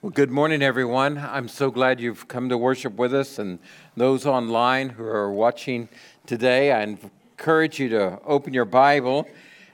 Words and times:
Well, 0.00 0.10
good 0.10 0.30
morning, 0.30 0.62
everyone. 0.62 1.18
I'm 1.18 1.48
so 1.48 1.72
glad 1.72 1.98
you've 1.98 2.28
come 2.28 2.50
to 2.50 2.56
worship 2.56 2.94
with 2.94 3.12
us, 3.12 3.40
and 3.40 3.58
those 3.96 4.26
online 4.26 4.90
who 4.90 5.02
are 5.02 5.32
watching 5.32 5.88
today. 6.24 6.70
I 6.70 6.82
encourage 6.84 7.80
you 7.80 7.88
to 7.88 8.20
open 8.24 8.54
your 8.54 8.64
Bible 8.64 9.26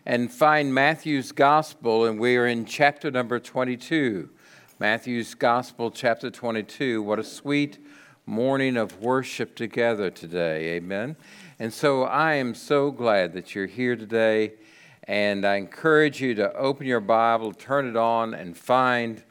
and 0.07 0.33
find 0.33 0.73
Matthew's 0.73 1.31
Gospel, 1.31 2.07
and 2.07 2.19
we 2.19 2.39
are 2.39 2.47
in 2.47 2.65
chapter 2.65 3.11
number 3.11 3.39
22. 3.39 4.31
Matthew's 4.79 5.35
Gospel, 5.35 5.90
chapter 5.90 6.31
22. 6.31 7.03
What 7.03 7.19
a 7.19 7.25
sweet 7.25 7.77
morning 8.25 8.79
of 8.79 9.03
worship 9.03 9.54
together 9.54 10.09
today. 10.09 10.77
Amen. 10.77 11.17
And 11.59 11.71
so 11.71 12.04
I 12.04 12.37
am 12.37 12.54
so 12.54 12.91
glad 12.91 13.35
that 13.35 13.54
you're 13.54 13.67
here 13.67 13.95
today, 13.95 14.54
and 15.03 15.45
I 15.45 15.56
encourage 15.56 16.23
you 16.23 16.34
to 16.37 16.51
open 16.55 16.87
your 16.87 17.01
Bible, 17.01 17.52
turn 17.52 17.87
it 17.87 17.97
on, 17.98 18.33
and 18.33 18.56
find 18.56 19.23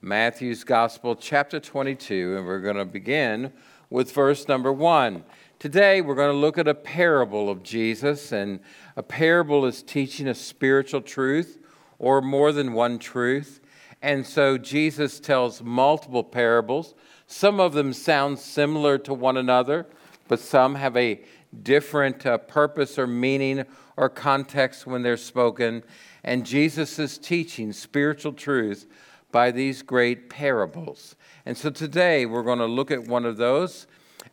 Matthew's 0.00 0.62
Gospel, 0.62 1.16
chapter 1.16 1.58
22, 1.58 2.36
and 2.36 2.46
we're 2.46 2.60
going 2.60 2.76
to 2.76 2.84
begin 2.84 3.52
with 3.90 4.12
verse 4.12 4.46
number 4.46 4.72
1. 4.72 5.24
Today, 5.58 6.00
we're 6.00 6.14
going 6.14 6.30
to 6.30 6.38
look 6.38 6.56
at 6.56 6.68
a 6.68 6.74
parable 6.74 7.50
of 7.50 7.64
Jesus, 7.64 8.30
and 8.30 8.60
a 8.96 9.02
parable 9.02 9.66
is 9.66 9.82
teaching 9.82 10.28
a 10.28 10.36
spiritual 10.36 11.00
truth 11.00 11.58
or 11.98 12.22
more 12.22 12.52
than 12.52 12.74
one 12.74 13.00
truth. 13.00 13.60
And 14.00 14.24
so, 14.24 14.56
Jesus 14.56 15.18
tells 15.18 15.64
multiple 15.64 16.22
parables. 16.22 16.94
Some 17.26 17.58
of 17.58 17.72
them 17.72 17.92
sound 17.92 18.38
similar 18.38 18.98
to 18.98 19.12
one 19.12 19.36
another, 19.36 19.84
but 20.28 20.38
some 20.38 20.76
have 20.76 20.96
a 20.96 21.20
different 21.64 22.24
uh, 22.24 22.38
purpose 22.38 23.00
or 23.00 23.08
meaning 23.08 23.64
or 23.96 24.08
context 24.08 24.86
when 24.86 25.02
they're 25.02 25.16
spoken. 25.16 25.82
And 26.22 26.46
Jesus 26.46 27.00
is 27.00 27.18
teaching 27.18 27.72
spiritual 27.72 28.32
truth 28.32 28.86
by 29.30 29.50
these 29.50 29.82
great 29.82 30.30
parables. 30.30 31.16
And 31.44 31.56
so 31.56 31.70
today 31.70 32.26
we're 32.26 32.42
going 32.42 32.58
to 32.58 32.66
look 32.66 32.90
at 32.90 33.06
one 33.06 33.24
of 33.24 33.36
those. 33.36 33.86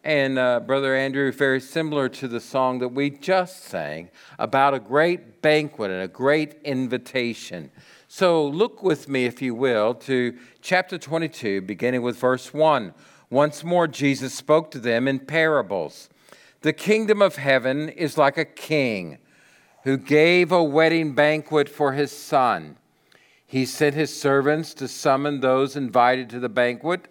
And 0.04 0.38
uh, 0.38 0.60
Brother 0.60 0.96
Andrew, 0.96 1.32
very 1.32 1.60
similar 1.60 2.10
to 2.10 2.28
the 2.28 2.40
song 2.40 2.80
that 2.80 2.90
we 2.90 3.10
just 3.10 3.64
sang 3.64 4.10
about 4.38 4.74
a 4.74 4.80
great 4.80 5.42
banquet 5.42 5.92
and 5.92 6.02
a 6.02 6.08
great 6.08 6.56
invitation. 6.64 7.72
So 8.08 8.46
look 8.46 8.84
with 8.84 9.10
me, 9.10 9.26
if 9.26 9.42
you 9.42 9.56
will, 9.56 9.96
to 9.96 10.38
chapter 10.62 10.98
22, 10.98 11.62
beginning 11.62 12.02
with 12.02 12.18
verse 12.18 12.54
1. 12.54 12.94
Once 13.30 13.64
more, 13.64 13.88
Jesus 13.88 14.34
spoke 14.34 14.72
to 14.72 14.80
them 14.80 15.08
in 15.08 15.20
parables. 15.20 16.10
The 16.62 16.74
kingdom 16.74 17.22
of 17.22 17.36
heaven 17.36 17.90
is 17.90 18.18
like 18.18 18.38
a 18.38 18.46
king 18.46 19.18
who 19.84 19.98
gave 19.98 20.52
a 20.52 20.64
wedding 20.64 21.14
banquet 21.14 21.68
for 21.68 21.94
his 21.94 22.12
son 22.12 22.78
he 23.56 23.66
sent 23.66 23.96
his 23.96 24.14
servants 24.14 24.74
to 24.74 24.86
summon 24.86 25.40
those 25.40 25.78
invited 25.78 26.30
to 26.30 26.42
the 26.42 26.50
banquet, 26.50 27.08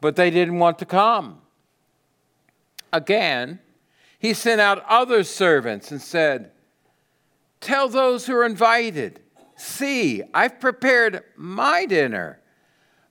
but 0.00 0.16
they 0.16 0.30
didn't 0.30 0.58
want 0.58 0.80
to 0.80 0.84
come. 0.84 1.40
Again, 2.92 3.60
he 4.18 4.34
sent 4.34 4.60
out 4.60 4.84
other 4.88 5.22
servants 5.22 5.92
and 5.92 6.02
said, 6.02 6.50
Tell 7.60 7.88
those 7.88 8.26
who 8.26 8.34
are 8.34 8.44
invited, 8.44 9.20
see, 9.54 10.24
I've 10.34 10.58
prepared 10.58 11.22
my 11.36 11.86
dinner. 11.86 12.40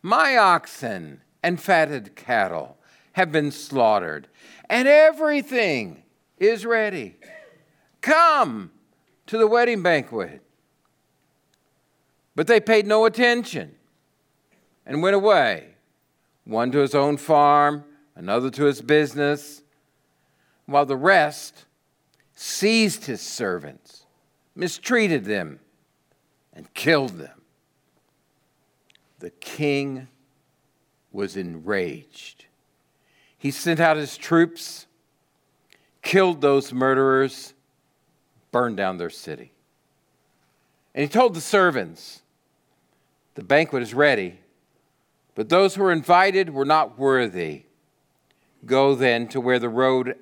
My 0.02 0.36
oxen 0.36 1.22
and 1.42 1.62
fatted 1.62 2.18
cattle 2.18 2.78
have 3.14 3.32
been 3.32 3.52
slaughtered, 3.52 4.28
and 4.70 4.86
everything 4.86 6.04
is 6.40 6.66
ready. 6.66 7.16
Come 8.02 8.72
to 9.28 9.38
the 9.38 9.48
wedding 9.48 9.82
banquet. 9.82 10.42
But 12.38 12.46
they 12.46 12.60
paid 12.60 12.86
no 12.86 13.06
attention 13.06 13.74
and 14.86 15.02
went 15.02 15.16
away, 15.16 15.70
one 16.46 16.72
to 16.72 16.78
his 16.78 16.94
own 16.94 17.18
farm, 17.18 17.84
another 18.16 18.52
to 18.52 18.66
his 18.66 18.80
business, 18.80 19.64
while 20.68 20.86
the 20.86 20.96
rest 20.96 21.66
seized 22.36 23.06
his 23.06 23.22
servants, 23.22 24.06
mistreated 24.56 25.26
them, 25.26 25.60
and 26.54 26.72
killed 26.76 27.18
them. 27.18 27.42
The 29.18 29.32
king 29.32 30.08
was 31.12 31.38
enraged. 31.38 32.46
He 33.36 33.50
sent 33.50 33.80
out 33.80 33.98
his 33.98 34.16
troops, 34.16 34.86
killed 36.04 36.42
those 36.42 36.72
murderers, 36.72 37.56
burned 38.52 38.78
down 38.78 38.98
their 38.98 39.10
city. 39.10 39.54
And 40.94 41.02
he 41.02 41.10
told 41.10 41.34
the 41.34 41.42
servants, 41.42 42.22
the 43.38 43.44
banquet 43.44 43.84
is 43.84 43.94
ready, 43.94 44.40
but 45.36 45.48
those 45.48 45.76
who 45.76 45.84
were 45.84 45.92
invited 45.92 46.50
were 46.50 46.66
not 46.66 46.98
worthy. 46.98 47.66
Go 48.66 48.96
then 48.96 49.28
to 49.28 49.40
where 49.40 49.60
the 49.60 49.70
road, 49.70 50.16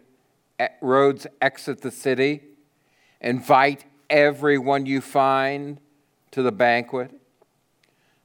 roads 0.82 1.26
exit 1.42 1.80
the 1.80 1.92
city. 1.92 2.42
Invite 3.22 3.86
everyone 4.10 4.86
you 4.86 5.00
find 5.00 5.80
to 6.32 6.42
the 6.42 6.52
banquet. 6.52 7.10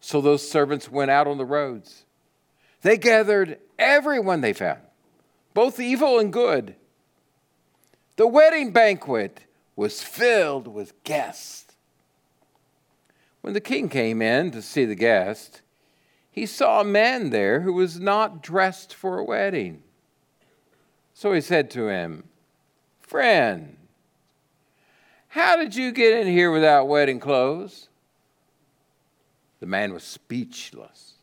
So 0.00 0.20
those 0.20 0.50
servants 0.50 0.90
went 0.90 1.12
out 1.12 1.28
on 1.28 1.38
the 1.38 1.44
roads. 1.44 2.04
They 2.82 2.98
gathered 2.98 3.60
everyone 3.78 4.40
they 4.40 4.52
found, 4.52 4.80
both 5.54 5.78
evil 5.78 6.18
and 6.18 6.32
good. 6.32 6.74
The 8.16 8.26
wedding 8.26 8.72
banquet 8.72 9.44
was 9.76 10.02
filled 10.02 10.66
with 10.66 11.04
guests. 11.04 11.69
When 13.40 13.54
the 13.54 13.60
king 13.60 13.88
came 13.88 14.20
in 14.20 14.50
to 14.50 14.60
see 14.60 14.84
the 14.84 14.94
guest, 14.94 15.62
he 16.30 16.46
saw 16.46 16.80
a 16.80 16.84
man 16.84 17.30
there 17.30 17.60
who 17.60 17.72
was 17.72 17.98
not 17.98 18.42
dressed 18.42 18.94
for 18.94 19.18
a 19.18 19.24
wedding. 19.24 19.82
So 21.14 21.32
he 21.32 21.40
said 21.40 21.70
to 21.72 21.88
him, 21.88 22.24
Friend, 23.00 23.76
how 25.28 25.56
did 25.56 25.74
you 25.74 25.92
get 25.92 26.20
in 26.20 26.26
here 26.26 26.50
without 26.50 26.88
wedding 26.88 27.20
clothes? 27.20 27.88
The 29.60 29.66
man 29.66 29.92
was 29.92 30.02
speechless. 30.02 31.14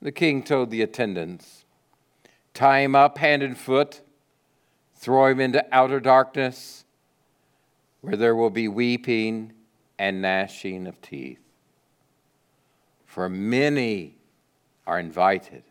The 0.00 0.12
king 0.12 0.42
told 0.42 0.70
the 0.70 0.82
attendants, 0.82 1.64
Tie 2.54 2.80
him 2.80 2.94
up 2.94 3.18
hand 3.18 3.42
and 3.42 3.56
foot, 3.56 4.02
throw 4.94 5.26
him 5.26 5.40
into 5.40 5.64
outer 5.72 6.00
darkness, 6.00 6.84
where 8.00 8.16
there 8.16 8.36
will 8.36 8.50
be 8.50 8.68
weeping 8.68 9.52
and 9.98 10.22
gnashing 10.22 10.86
of 10.86 11.00
teeth. 11.00 11.38
For 13.06 13.28
many 13.28 14.16
are 14.86 14.98
invited, 14.98 15.64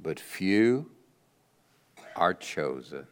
but 0.00 0.18
few 0.18 0.90
are 2.16 2.34
chosen. 2.34 3.06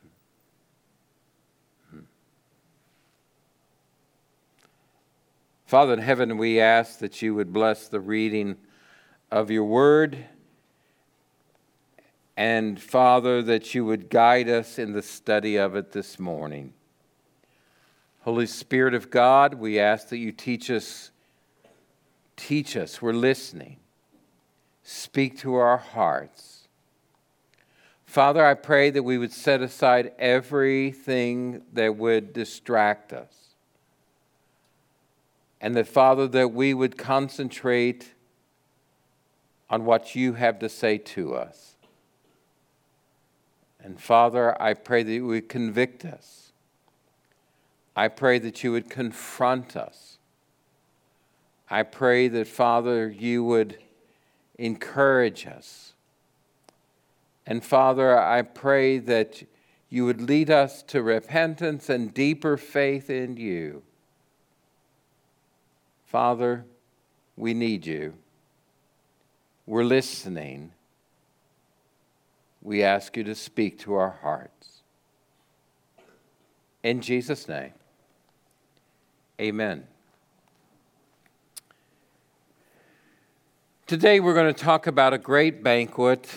Father 5.73 5.95
in 5.95 6.01
heaven, 6.01 6.37
we 6.37 6.61
ask 6.61 6.99
that 6.99 7.23
you 7.23 7.35
would 7.35 7.51
bless 7.51 7.89
the 7.89 8.01
reading 8.01 8.59
of 9.31 9.51
your 9.51 9.65
word. 9.65 10.27
And 12.37 12.79
Father, 12.79 13.41
that 13.43 13.75
you 13.75 13.87
would 13.87 14.11
guide 14.11 14.51
us 14.51 14.79
in 14.79 14.93
the 14.93 15.01
study 15.01 15.57
of 15.57 15.75
it 15.75 15.93
this 15.93 16.19
morning. 16.19 16.75
Holy 18.23 18.47
Spirit 18.47 18.95
of 18.95 19.11
God, 19.11 19.55
we 19.55 19.81
ask 19.81 20.09
that 20.11 20.19
you 20.19 20.31
teach 20.31 20.71
us. 20.71 21.11
Teach 22.37 22.77
us. 22.77 23.03
We're 23.03 23.13
listening. 23.13 23.79
Speak 24.85 25.39
to 25.39 25.55
our 25.55 25.77
hearts. 25.77 26.69
Father, 28.05 28.45
I 28.45 28.55
pray 28.55 28.91
that 28.91 29.03
we 29.03 29.19
would 29.19 29.33
set 29.33 29.61
aside 29.61 30.13
everything 30.19 31.63
that 31.73 31.97
would 31.97 32.33
distract 32.33 33.13
us. 33.13 33.55
And 35.61 35.75
that, 35.75 35.89
Father, 35.89 36.29
that 36.29 36.53
we 36.53 36.75
would 36.75 36.97
concentrate 36.97 38.15
on 39.69 39.85
what 39.85 40.15
you 40.15 40.35
have 40.35 40.61
to 40.61 40.69
say 40.69 40.99
to 40.99 41.35
us. 41.35 41.77
And 43.83 44.01
Father, 44.01 44.61
I 44.63 44.75
pray 44.75 45.03
that 45.03 45.13
you 45.13 45.27
would 45.27 45.49
convict 45.49 46.05
us 46.05 46.42
I 47.95 48.09
pray 48.09 48.39
that 48.39 48.65
you 48.65 48.73
would 48.73 48.89
confront 48.89 49.77
us. 49.77 50.19
I 51.69 51.83
pray 51.83 52.29
that, 52.29 52.49
Father, 52.49 53.11
you 53.11 53.45
would 53.45 53.79
encourage 54.59 55.47
us. 55.47 55.95
And 57.47 57.65
Father, 57.65 58.19
I 58.19 58.43
pray 58.43 58.99
that 58.99 59.43
you 59.89 60.07
would 60.07 60.23
lead 60.23 60.51
us 60.51 60.83
to 60.85 61.03
repentance 61.03 61.89
and 61.91 62.15
deeper 62.15 62.57
faith 62.57 63.11
in 63.11 63.37
you. 63.37 63.83
Father, 66.07 66.65
we 67.37 67.53
need 67.53 67.87
you. 67.87 68.15
We're 69.67 69.85
listening. 69.85 70.73
We 72.63 72.83
ask 72.83 73.17
you 73.17 73.25
to 73.25 73.35
speak 73.35 73.79
to 73.81 73.95
our 73.95 74.19
hearts. 74.23 74.83
In 76.83 77.01
Jesus' 77.01 77.49
name. 77.49 77.73
Amen. 79.43 79.83
Today 83.89 84.21
we're 84.21 84.35
going 84.35 84.55
to 84.55 84.63
talk 84.63 84.87
about 84.87 85.15
a 85.15 85.19
great 85.19 85.65
banquet, 85.65 86.29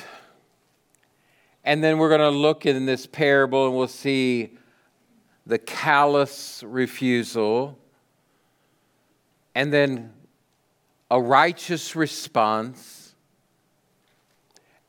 and 1.64 1.84
then 1.84 2.00
we're 2.00 2.10
going 2.10 2.22
to 2.22 2.32
look 2.36 2.66
in 2.66 2.88
this 2.88 3.06
parable 3.06 3.68
and 3.68 3.78
we'll 3.78 3.88
see 3.88 4.58
the 5.46 5.60
callous 5.60 6.64
refusal, 6.66 7.78
and 9.54 9.72
then 9.72 10.12
a 11.12 11.22
righteous 11.22 11.96
response, 11.96 13.14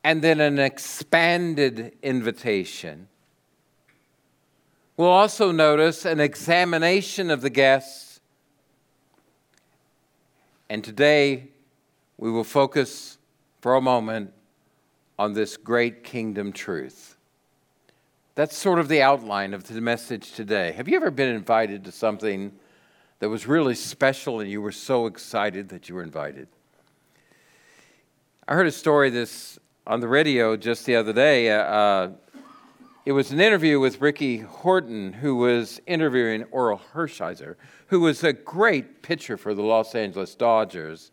and 0.03 0.23
then 0.23 0.41
an 0.41 0.57
expanded 0.57 1.95
invitation. 2.01 3.09
We'll 4.97 5.09
also 5.09 5.51
notice 5.51 6.03
an 6.05 6.19
examination 6.19 7.29
of 7.29 7.41
the 7.41 7.51
guests. 7.51 8.05
And 10.69 10.83
today, 10.83 11.49
we 12.17 12.29
will 12.29 12.43
focus 12.43 13.17
for 13.61 13.75
a 13.75 13.81
moment 13.81 14.33
on 15.17 15.33
this 15.33 15.57
great 15.57 16.03
kingdom 16.03 16.51
truth. 16.51 17.17
That's 18.35 18.55
sort 18.55 18.77
of 18.77 18.87
the 18.87 19.01
outline 19.01 19.53
of 19.53 19.67
the 19.67 19.81
message 19.81 20.33
today. 20.33 20.71
Have 20.73 20.87
you 20.87 20.95
ever 20.95 21.09
been 21.09 21.33
invited 21.33 21.83
to 21.85 21.91
something 21.91 22.51
that 23.19 23.29
was 23.29 23.47
really 23.47 23.73
special 23.73 24.39
and 24.39 24.49
you 24.49 24.61
were 24.61 24.71
so 24.71 25.07
excited 25.07 25.69
that 25.69 25.89
you 25.89 25.95
were 25.95 26.03
invited? 26.03 26.47
I 28.47 28.53
heard 28.53 28.67
a 28.67 28.71
story 28.71 29.09
this 29.09 29.57
on 29.87 30.01
the 30.01 30.07
radio 30.07 30.55
just 30.55 30.85
the 30.85 30.95
other 30.95 31.13
day. 31.13 31.49
Uh, 31.49 32.09
it 33.07 33.13
was 33.13 33.31
an 33.31 33.39
interview 33.39 33.79
with 33.79 34.01
Ricky 34.01 34.39
Horton, 34.39 35.13
who 35.13 35.37
was 35.37 35.79
interviewing 35.87 36.43
Orel 36.51 36.81
Hershiser, 36.93 37.55
who 37.87 38.01
was 38.01 38.21
a 38.21 38.33
great 38.33 39.01
pitcher 39.01 39.37
for 39.37 39.53
the 39.53 39.61
Los 39.61 39.95
Angeles 39.95 40.35
Dodgers. 40.35 41.11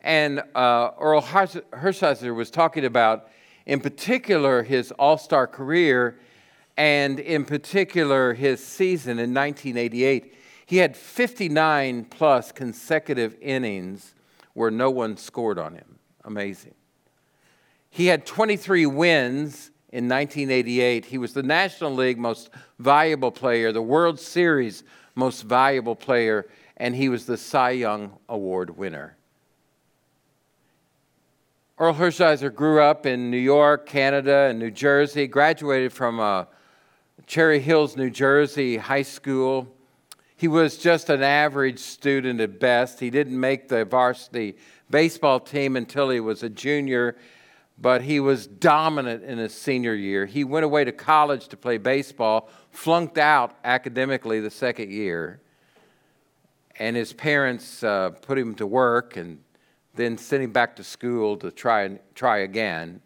And 0.00 0.44
uh, 0.54 0.92
Orel 0.92 1.24
Hershiser 1.72 2.32
was 2.32 2.52
talking 2.52 2.84
about, 2.84 3.30
in 3.66 3.80
particular, 3.80 4.62
his 4.62 4.92
all 4.92 5.18
star 5.18 5.48
career 5.48 6.20
and, 6.76 7.18
in 7.18 7.44
particular, 7.44 8.34
his 8.34 8.64
season 8.64 9.18
in 9.18 9.34
1988. 9.34 10.36
He 10.66 10.76
had 10.76 10.96
59 10.96 12.04
plus 12.04 12.52
consecutive 12.52 13.36
innings 13.40 14.14
where 14.52 14.70
no 14.70 14.88
one 14.88 15.16
scored 15.16 15.58
on 15.58 15.74
him. 15.74 15.98
Amazing. 16.24 16.74
He 17.90 18.06
had 18.06 18.24
23 18.24 18.86
wins 18.86 19.72
in 19.94 20.08
1988. 20.08 21.04
He 21.04 21.18
was 21.18 21.34
the 21.34 21.42
National 21.44 21.94
League 21.94 22.18
most 22.18 22.50
valuable 22.80 23.30
player, 23.30 23.70
the 23.70 23.80
World 23.80 24.18
Series 24.18 24.82
most 25.14 25.42
valuable 25.42 25.94
player, 25.94 26.48
and 26.76 26.96
he 26.96 27.08
was 27.08 27.26
the 27.26 27.36
Cy 27.36 27.70
Young 27.70 28.18
Award 28.28 28.76
winner. 28.76 29.16
Orel 31.78 31.94
Hershiser 31.94 32.52
grew 32.52 32.82
up 32.82 33.06
in 33.06 33.30
New 33.30 33.38
York, 33.38 33.86
Canada, 33.86 34.48
and 34.50 34.58
New 34.58 34.72
Jersey, 34.72 35.28
graduated 35.28 35.92
from 35.92 36.18
uh, 36.18 36.46
Cherry 37.28 37.60
Hills, 37.60 37.96
New 37.96 38.10
Jersey 38.10 38.76
high 38.76 39.02
school. 39.02 39.72
He 40.34 40.48
was 40.48 40.76
just 40.76 41.08
an 41.08 41.22
average 41.22 41.78
student 41.78 42.40
at 42.40 42.58
best. 42.58 42.98
He 42.98 43.10
didn't 43.10 43.38
make 43.38 43.68
the 43.68 43.84
varsity 43.84 44.56
baseball 44.90 45.38
team 45.38 45.76
until 45.76 46.10
he 46.10 46.18
was 46.18 46.42
a 46.42 46.48
junior, 46.48 47.16
but 47.78 48.02
he 48.02 48.20
was 48.20 48.46
dominant 48.46 49.24
in 49.24 49.38
his 49.38 49.52
senior 49.52 49.94
year. 49.94 50.26
He 50.26 50.44
went 50.44 50.64
away 50.64 50.84
to 50.84 50.92
college 50.92 51.48
to 51.48 51.56
play 51.56 51.78
baseball, 51.78 52.48
flunked 52.70 53.18
out 53.18 53.56
academically 53.64 54.40
the 54.40 54.50
second 54.50 54.90
year, 54.90 55.40
and 56.78 56.96
his 56.96 57.12
parents 57.12 57.82
uh, 57.82 58.10
put 58.10 58.38
him 58.38 58.54
to 58.56 58.66
work 58.66 59.16
and 59.16 59.40
then 59.94 60.18
sent 60.18 60.42
him 60.42 60.52
back 60.52 60.76
to 60.76 60.84
school 60.84 61.36
to 61.36 61.50
try 61.50 61.82
and 61.82 61.98
try 62.14 62.38
again. 62.38 63.00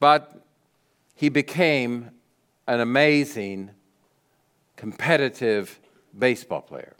But 0.00 0.42
he 1.14 1.28
became 1.28 2.10
an 2.66 2.80
amazing, 2.80 3.70
competitive 4.76 5.80
baseball 6.18 6.62
player. 6.62 6.94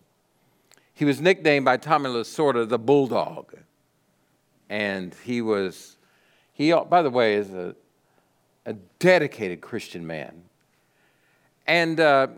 He 0.94 1.04
was 1.04 1.20
nicknamed 1.20 1.64
by 1.64 1.78
Tommy 1.78 2.10
Lasorda 2.10 2.68
the 2.68 2.78
Bulldog. 2.78 3.56
And 4.72 5.14
he 5.22 5.42
was, 5.42 5.98
he, 6.54 6.72
by 6.72 7.02
the 7.02 7.10
way, 7.10 7.34
is 7.34 7.50
a, 7.50 7.76
a 8.64 8.72
dedicated 8.98 9.60
Christian 9.60 10.06
man. 10.06 10.44
And 11.66 12.00
uh, 12.00 12.28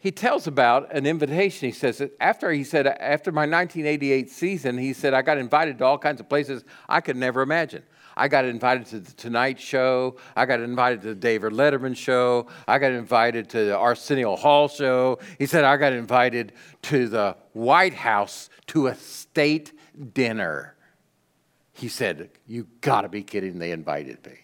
he 0.00 0.10
tells 0.10 0.48
about 0.48 0.92
an 0.92 1.06
invitation. 1.06 1.68
He 1.68 1.72
says 1.72 1.98
that 1.98 2.10
after 2.18 2.50
he 2.50 2.64
said 2.64 2.88
after 2.88 3.30
my 3.30 3.42
1988 3.42 4.28
season, 4.28 4.78
he 4.78 4.92
said 4.92 5.14
I 5.14 5.22
got 5.22 5.38
invited 5.38 5.78
to 5.78 5.84
all 5.84 5.96
kinds 5.96 6.18
of 6.18 6.28
places 6.28 6.64
I 6.88 7.00
could 7.00 7.14
never 7.14 7.40
imagine. 7.40 7.84
I 8.16 8.26
got 8.26 8.46
invited 8.46 8.86
to 8.86 8.98
the 8.98 9.12
Tonight 9.12 9.60
Show. 9.60 10.16
I 10.34 10.44
got 10.44 10.58
invited 10.58 11.02
to 11.02 11.08
the 11.10 11.14
David 11.14 11.52
Letterman 11.52 11.96
Show. 11.96 12.48
I 12.66 12.80
got 12.80 12.90
invited 12.90 13.48
to 13.50 13.64
the 13.64 13.78
Arsenio 13.78 14.34
Hall 14.34 14.66
Show. 14.66 15.20
He 15.38 15.46
said 15.46 15.62
I 15.62 15.76
got 15.76 15.92
invited 15.92 16.52
to 16.82 17.06
the 17.06 17.36
White 17.52 17.94
House 17.94 18.50
to 18.68 18.88
a 18.88 18.96
state 18.96 19.72
dinner. 20.14 20.75
He 21.76 21.88
said, 21.88 22.30
"You 22.46 22.66
got 22.80 23.02
to 23.02 23.08
be 23.08 23.22
kidding! 23.22 23.58
They 23.58 23.70
invited 23.70 24.24
me." 24.26 24.38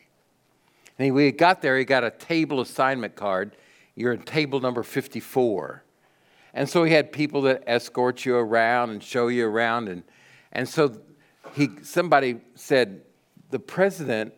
And 0.98 1.14
we 1.14 1.32
got 1.32 1.62
there. 1.62 1.78
He 1.78 1.84
got 1.84 2.04
a 2.04 2.10
table 2.10 2.60
assignment 2.60 3.16
card 3.16 3.56
you're 3.94 4.12
at 4.12 4.26
table 4.26 4.60
number 4.60 4.82
54. 4.82 5.82
And 6.54 6.68
so 6.68 6.84
he 6.84 6.92
had 6.92 7.12
people 7.12 7.42
that 7.42 7.62
escort 7.66 8.24
you 8.24 8.36
around 8.36 8.90
and 8.90 9.02
show 9.02 9.28
you 9.28 9.46
around. 9.46 9.88
And, 9.88 10.02
and 10.52 10.68
so 10.68 10.98
he, 11.54 11.70
somebody 11.82 12.40
said, 12.54 13.02
The 13.50 13.58
president 13.58 14.34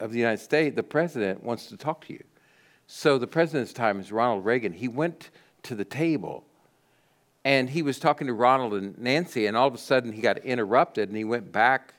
of 0.00 0.12
the 0.12 0.18
United 0.18 0.42
States, 0.42 0.76
the 0.76 0.82
president 0.82 1.42
wants 1.42 1.66
to 1.66 1.76
talk 1.76 2.04
to 2.06 2.12
you. 2.12 2.22
So 2.86 3.18
the 3.18 3.26
president's 3.26 3.72
time 3.72 4.00
is 4.00 4.12
Ronald 4.12 4.44
Reagan. 4.44 4.72
He 4.72 4.88
went 4.88 5.30
to 5.62 5.74
the 5.74 5.84
table 5.84 6.44
and 7.44 7.68
he 7.68 7.82
was 7.82 7.98
talking 7.98 8.26
to 8.26 8.32
Ronald 8.32 8.72
and 8.72 8.96
Nancy, 8.98 9.46
and 9.46 9.56
all 9.56 9.68
of 9.68 9.74
a 9.74 9.78
sudden 9.78 10.12
he 10.12 10.22
got 10.22 10.38
interrupted 10.38 11.08
and 11.08 11.16
he 11.16 11.24
went 11.24 11.52
back 11.52 11.94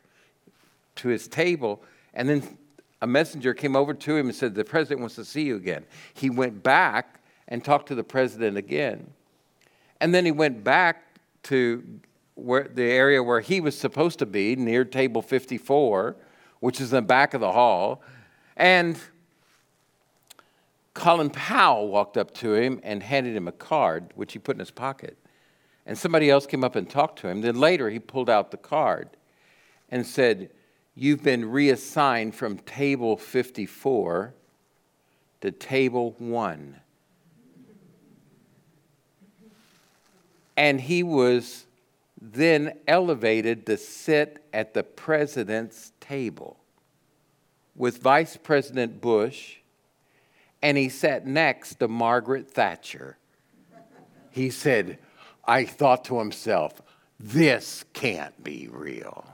to 0.95 1.09
his 1.09 1.27
table. 1.27 1.83
And 2.13 2.27
then 2.27 2.57
a 3.01 3.07
messenger 3.07 3.53
came 3.53 3.75
over 3.75 3.93
to 3.93 4.15
him 4.15 4.27
and 4.27 4.35
said, 4.35 4.55
The 4.55 4.63
president 4.63 5.01
wants 5.01 5.15
to 5.15 5.25
see 5.25 5.43
you 5.43 5.55
again. 5.55 5.85
He 6.13 6.29
went 6.29 6.63
back 6.63 7.19
and 7.47 7.63
talked 7.63 7.87
to 7.89 7.95
the 7.95 8.03
president 8.03 8.57
again. 8.57 9.11
And 10.01 10.13
then 10.13 10.25
he 10.25 10.31
went 10.31 10.63
back 10.63 11.19
to 11.43 11.83
where, 12.33 12.67
the 12.67 12.83
area 12.83 13.21
where 13.21 13.39
he 13.39 13.61
was 13.61 13.77
supposed 13.77 14.19
to 14.19 14.25
be, 14.25 14.55
near 14.55 14.83
table 14.83 15.21
54, 15.21 16.15
which 16.59 16.81
is 16.81 16.91
in 16.91 16.95
the 16.95 17.01
back 17.03 17.35
of 17.35 17.41
the 17.41 17.51
hall. 17.51 18.01
And 18.57 18.97
Colin 20.95 21.29
Powell 21.29 21.89
walked 21.89 22.17
up 22.17 22.33
to 22.35 22.55
him 22.55 22.79
and 22.81 23.03
handed 23.03 23.35
him 23.35 23.47
a 23.47 23.51
card, 23.51 24.11
which 24.15 24.33
he 24.33 24.39
put 24.39 24.55
in 24.55 24.59
his 24.59 24.71
pocket. 24.71 25.17
And 25.85 25.97
somebody 25.97 26.29
else 26.29 26.47
came 26.47 26.63
up 26.63 26.75
and 26.75 26.89
talked 26.89 27.19
to 27.19 27.27
him. 27.27 27.41
Then 27.41 27.59
later, 27.59 27.89
he 27.89 27.99
pulled 27.99 28.29
out 28.29 28.51
the 28.51 28.57
card 28.57 29.09
and 29.89 30.05
said, 30.05 30.49
you've 30.95 31.21
been 31.21 31.51
reassigned 31.51 32.33
from 32.33 32.57
table 32.59 33.17
54 33.17 34.33
to 35.41 35.51
table 35.51 36.15
1. 36.17 36.79
And 40.57 40.81
he 40.81 41.03
was 41.03 41.65
then 42.19 42.77
elevated 42.87 43.65
to 43.65 43.77
sit 43.77 44.43
at 44.53 44.73
the 44.73 44.83
president's 44.83 45.91
table 45.99 46.57
with 47.75 48.01
Vice 48.01 48.37
President 48.37 49.01
Bush, 49.01 49.57
and 50.61 50.77
he 50.77 50.87
sat 50.87 51.27
next 51.27 51.75
to 51.75 51.89
Margaret 51.89 52.49
Thatcher. 52.49 53.17
He 54.31 54.49
said, 54.49 54.97
I 55.47 55.65
thought 55.65 56.05
to 56.05 56.19
himself, 56.19 56.81
this 57.19 57.85
can't 57.93 58.43
be 58.43 58.67
real 58.71 59.25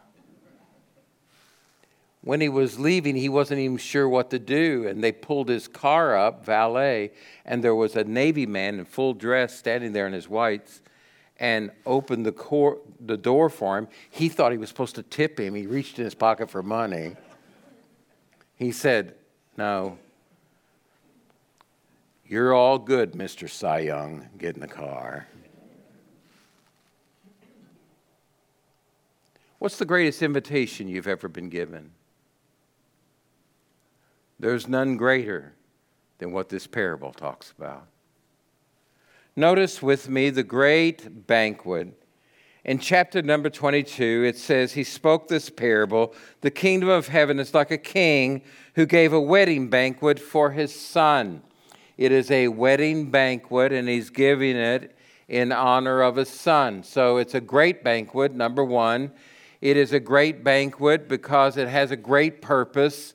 when 2.24 2.40
he 2.40 2.50
was 2.50 2.80
leaving, 2.80 3.16
he 3.16 3.30
wasn't 3.30 3.60
even 3.60 3.78
sure 3.78 4.08
what 4.08 4.30
to 4.30 4.40
do. 4.40 4.88
And 4.88 5.04
they 5.04 5.12
pulled 5.12 5.50
his 5.50 5.68
car 5.68 6.16
up, 6.16 6.46
valet, 6.46 7.12
and 7.46 7.64
there 7.64 7.76
was 7.76 7.96
a 7.96 8.04
Navy 8.04 8.46
man 8.46 8.80
in 8.80 8.86
full 8.86 9.14
dress 9.14 9.58
standing 9.58 9.94
there 9.94 10.08
in 10.08 10.14
his 10.14 10.30
whites 10.30 10.82
and 11.40 11.72
opened 11.86 12.26
the, 12.26 12.32
cor- 12.32 12.78
the 13.00 13.18
door 13.18 13.50
for 13.50 13.78
him. 13.78 13.88
He 14.12 14.30
thought 14.30 14.52
he 14.52 14.60
was 14.60 14.70
supposed 14.70 14.96
to 14.96 15.04
tip 15.04 15.40
him. 15.40 15.56
He 15.56 15.66
reached 15.66 15.98
in 15.98 16.06
his 16.06 16.14
pocket 16.14 16.52
for 16.52 16.62
money. 16.62 17.16
He 18.56 18.72
said, 18.72 19.16
No, 19.58 19.98
you're 22.28 22.54
all 22.54 22.78
good, 22.78 23.14
Mr. 23.14 23.50
Cy 23.50 23.80
Young. 23.80 24.30
Get 24.38 24.54
in 24.54 24.62
the 24.62 24.68
car. 24.68 25.28
What's 29.62 29.78
the 29.78 29.86
greatest 29.86 30.24
invitation 30.24 30.88
you've 30.88 31.08
ever 31.08 31.28
been 31.28 31.50
given? 31.50 31.92
There's 34.40 34.68
none 34.68 34.98
greater 34.98 35.54
than 36.18 36.32
what 36.32 36.50
this 36.50 36.66
parable 36.66 37.14
talks 37.14 37.54
about. 37.56 37.86
Notice 39.36 39.80
with 39.80 40.10
me 40.10 40.32
the 40.32 40.42
great 40.42 41.28
banquet. 41.28 41.94
In 42.66 42.80
chapter 42.80 43.22
number 43.22 43.52
22, 43.52 44.24
it 44.26 44.36
says, 44.36 44.74
He 44.74 44.84
spoke 44.84 45.28
this 45.28 45.52
parable 45.52 46.16
The 46.42 46.50
kingdom 46.50 46.90
of 46.90 47.10
heaven 47.10 47.40
is 47.40 47.54
like 47.54 47.70
a 47.70 47.78
king 47.78 48.42
who 48.74 48.88
gave 48.88 49.14
a 49.14 49.22
wedding 49.22 49.70
banquet 49.70 50.18
for 50.18 50.50
his 50.50 50.74
son. 50.74 51.44
It 51.98 52.12
is 52.12 52.32
a 52.32 52.48
wedding 52.48 53.12
banquet, 53.12 53.72
and 53.74 53.88
he's 53.88 54.10
giving 54.10 54.56
it 54.56 54.96
in 55.28 55.52
honor 55.52 56.02
of 56.02 56.16
his 56.16 56.30
son. 56.30 56.82
So 56.82 57.18
it's 57.18 57.36
a 57.36 57.42
great 57.42 57.84
banquet, 57.84 58.34
number 58.34 58.66
one. 58.66 59.12
It 59.62 59.78
is 59.78 59.94
a 59.94 60.00
great 60.00 60.44
banquet 60.44 61.08
because 61.08 61.56
it 61.56 61.68
has 61.68 61.92
a 61.92 61.96
great 61.96 62.42
purpose. 62.42 63.14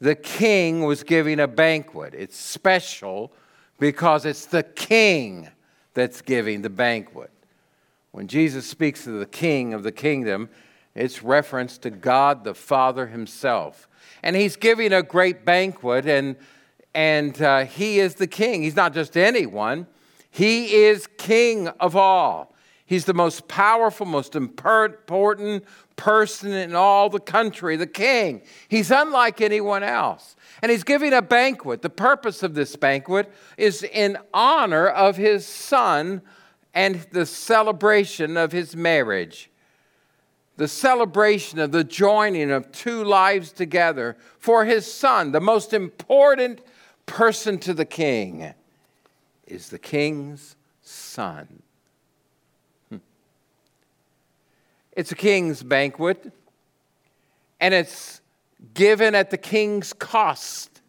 The 0.00 0.16
king 0.16 0.82
was 0.82 1.04
giving 1.04 1.38
a 1.38 1.46
banquet. 1.46 2.14
It's 2.14 2.36
special 2.36 3.32
because 3.78 4.24
it's 4.24 4.46
the 4.46 4.64
king 4.64 5.48
that's 5.94 6.22
giving 6.22 6.62
the 6.62 6.70
banquet. 6.70 7.30
When 8.10 8.26
Jesus 8.26 8.66
speaks 8.66 9.06
of 9.06 9.20
the 9.20 9.26
king 9.26 9.72
of 9.72 9.84
the 9.84 9.92
kingdom, 9.92 10.48
it's 10.94 11.22
reference 11.22 11.78
to 11.78 11.90
God 11.90 12.42
the 12.42 12.54
Father 12.54 13.06
himself. 13.06 13.88
And 14.22 14.34
he's 14.34 14.56
giving 14.56 14.92
a 14.92 15.02
great 15.02 15.44
banquet, 15.44 16.06
and, 16.06 16.36
and 16.94 17.40
uh, 17.40 17.64
he 17.64 18.00
is 18.00 18.16
the 18.16 18.26
king. 18.26 18.62
He's 18.62 18.76
not 18.76 18.92
just 18.92 19.16
anyone, 19.16 19.86
he 20.30 20.74
is 20.74 21.08
king 21.18 21.68
of 21.68 21.94
all. 21.94 22.54
He's 22.90 23.04
the 23.04 23.14
most 23.14 23.46
powerful, 23.46 24.04
most 24.04 24.34
important 24.34 25.64
person 25.94 26.52
in 26.52 26.74
all 26.74 27.08
the 27.08 27.20
country, 27.20 27.76
the 27.76 27.86
king. 27.86 28.42
He's 28.66 28.90
unlike 28.90 29.40
anyone 29.40 29.84
else. 29.84 30.34
And 30.60 30.72
he's 30.72 30.82
giving 30.82 31.12
a 31.12 31.22
banquet. 31.22 31.82
The 31.82 31.88
purpose 31.88 32.42
of 32.42 32.54
this 32.54 32.74
banquet 32.74 33.32
is 33.56 33.84
in 33.84 34.18
honor 34.34 34.88
of 34.88 35.16
his 35.16 35.46
son 35.46 36.22
and 36.74 37.06
the 37.12 37.26
celebration 37.26 38.36
of 38.36 38.50
his 38.50 38.74
marriage. 38.74 39.50
The 40.56 40.66
celebration 40.66 41.60
of 41.60 41.70
the 41.70 41.84
joining 41.84 42.50
of 42.50 42.72
two 42.72 43.04
lives 43.04 43.52
together 43.52 44.16
for 44.40 44.64
his 44.64 44.92
son, 44.92 45.30
the 45.30 45.40
most 45.40 45.72
important 45.72 46.60
person 47.06 47.56
to 47.60 47.72
the 47.72 47.84
king, 47.84 48.52
is 49.46 49.68
the 49.68 49.78
king's 49.78 50.56
son. 50.82 51.62
Hmm. 52.90 52.96
It's 55.00 55.12
a 55.12 55.14
king's 55.14 55.62
banquet, 55.62 56.30
and 57.58 57.72
it's 57.72 58.20
given 58.74 59.14
at 59.14 59.30
the 59.30 59.38
king's 59.38 59.94
cost. 59.94 60.82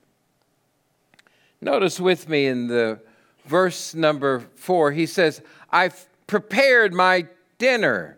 Notice 1.62 1.98
with 1.98 2.28
me 2.28 2.46
in 2.48 2.68
the 2.68 3.00
verse 3.46 3.96
number 3.96 4.42
four, 4.56 4.92
he 4.92 5.06
says, 5.06 5.42
I've 5.72 6.10
prepared 6.28 6.94
my 6.94 7.28
dinner. 7.58 8.18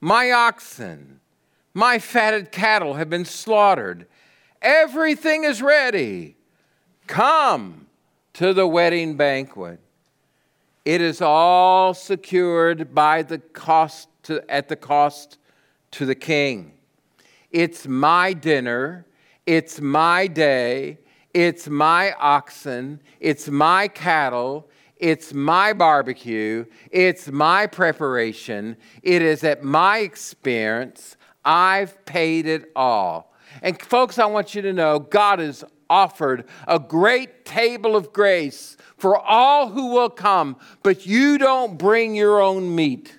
My 0.00 0.30
oxen, 0.30 1.20
my 1.74 1.98
fatted 1.98 2.50
cattle 2.50 2.94
have 2.94 3.10
been 3.10 3.26
slaughtered. 3.26 4.06
Everything 4.62 5.44
is 5.44 5.60
ready. 5.60 6.36
Come 7.06 7.88
to 8.32 8.54
the 8.54 8.66
wedding 8.66 9.18
banquet. 9.18 9.78
It 10.86 11.02
is 11.02 11.20
all 11.20 11.92
secured 11.92 12.94
by 12.94 13.20
the 13.20 13.40
cost 13.40 14.08
to, 14.24 14.44
at 14.50 14.68
the 14.68 14.76
cost 14.76 15.38
to 15.92 16.06
the 16.06 16.14
king. 16.14 16.72
It's 17.50 17.86
my 17.86 18.32
dinner, 18.32 19.06
it's 19.46 19.80
my 19.80 20.26
day, 20.26 20.98
it's 21.32 21.68
my 21.68 22.12
oxen, 22.18 23.00
it's 23.20 23.48
my 23.48 23.88
cattle, 23.88 24.68
it's 24.96 25.34
my 25.34 25.72
barbecue. 25.72 26.64
It's 26.90 27.30
my 27.30 27.66
preparation. 27.66 28.76
It 29.02 29.22
is 29.22 29.44
at 29.44 29.62
my 29.62 29.98
expense. 29.98 31.16
I've 31.44 32.02
paid 32.06 32.46
it 32.46 32.70
all. 32.74 33.34
And, 33.60 33.80
folks, 33.82 34.18
I 34.18 34.26
want 34.26 34.54
you 34.54 34.62
to 34.62 34.72
know 34.72 34.98
God 34.98 35.40
has 35.40 35.64
offered 35.90 36.46
a 36.66 36.78
great 36.78 37.44
table 37.44 37.96
of 37.96 38.12
grace 38.12 38.76
for 38.96 39.18
all 39.18 39.68
who 39.68 39.88
will 39.88 40.08
come, 40.08 40.56
but 40.82 41.04
you 41.04 41.36
don't 41.38 41.76
bring 41.76 42.14
your 42.14 42.40
own 42.40 42.74
meat. 42.74 43.18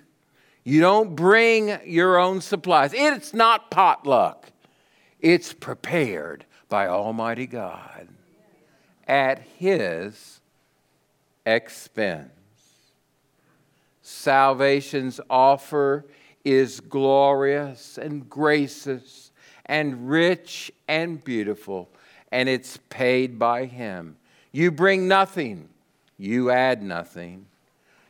You 0.67 0.81
don't 0.81 1.15
bring 1.15 1.77
your 1.86 2.17
own 2.19 2.41
supplies. 2.41 2.91
It's 2.93 3.36
not 3.36 3.69
potluck, 3.69 4.51
it's 5.19 5.53
prepared 5.53 6.43
by 6.67 6.88
Almighty 6.88 7.45
God 7.45 8.07
at 9.07 9.39
His 9.57 10.41
expense. 11.45 12.31
Salvation's 14.01 15.22
offer 15.29 16.05
is 16.43 16.79
glorious 16.79 18.00
and 18.00 18.27
gracious 18.27 19.31
and 19.67 20.10
rich 20.10 20.72
and 20.88 21.24
beautiful, 21.24 21.89
and 22.31 22.50
it's 22.50 22.79
paid 22.89 23.38
by 23.38 23.65
Him. 23.65 24.17
You 24.51 24.72
bring 24.72 25.07
nothing, 25.07 25.69
you 26.17 26.50
add 26.50 26.81
nothing. 26.81 27.45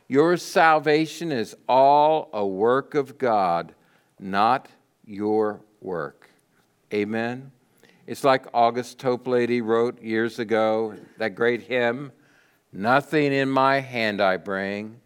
Your 0.08 0.36
salvation 0.36 1.32
is 1.32 1.56
all 1.68 2.30
a 2.32 2.46
work 2.46 2.94
of 2.94 3.18
God, 3.18 3.74
not 4.20 4.68
your 5.04 5.60
work. 5.80 6.30
Amen. 6.94 7.50
It's 8.06 8.22
like 8.22 8.46
August 8.54 8.98
Toplady 8.98 9.60
wrote 9.62 10.00
years 10.00 10.38
ago, 10.38 10.94
that 11.18 11.34
great 11.34 11.62
hymn. 11.62 12.12
Nothing 12.72 13.32
in 13.32 13.48
my 13.48 13.80
hand 13.80 14.20
I 14.20 14.36
bring, 14.36 15.00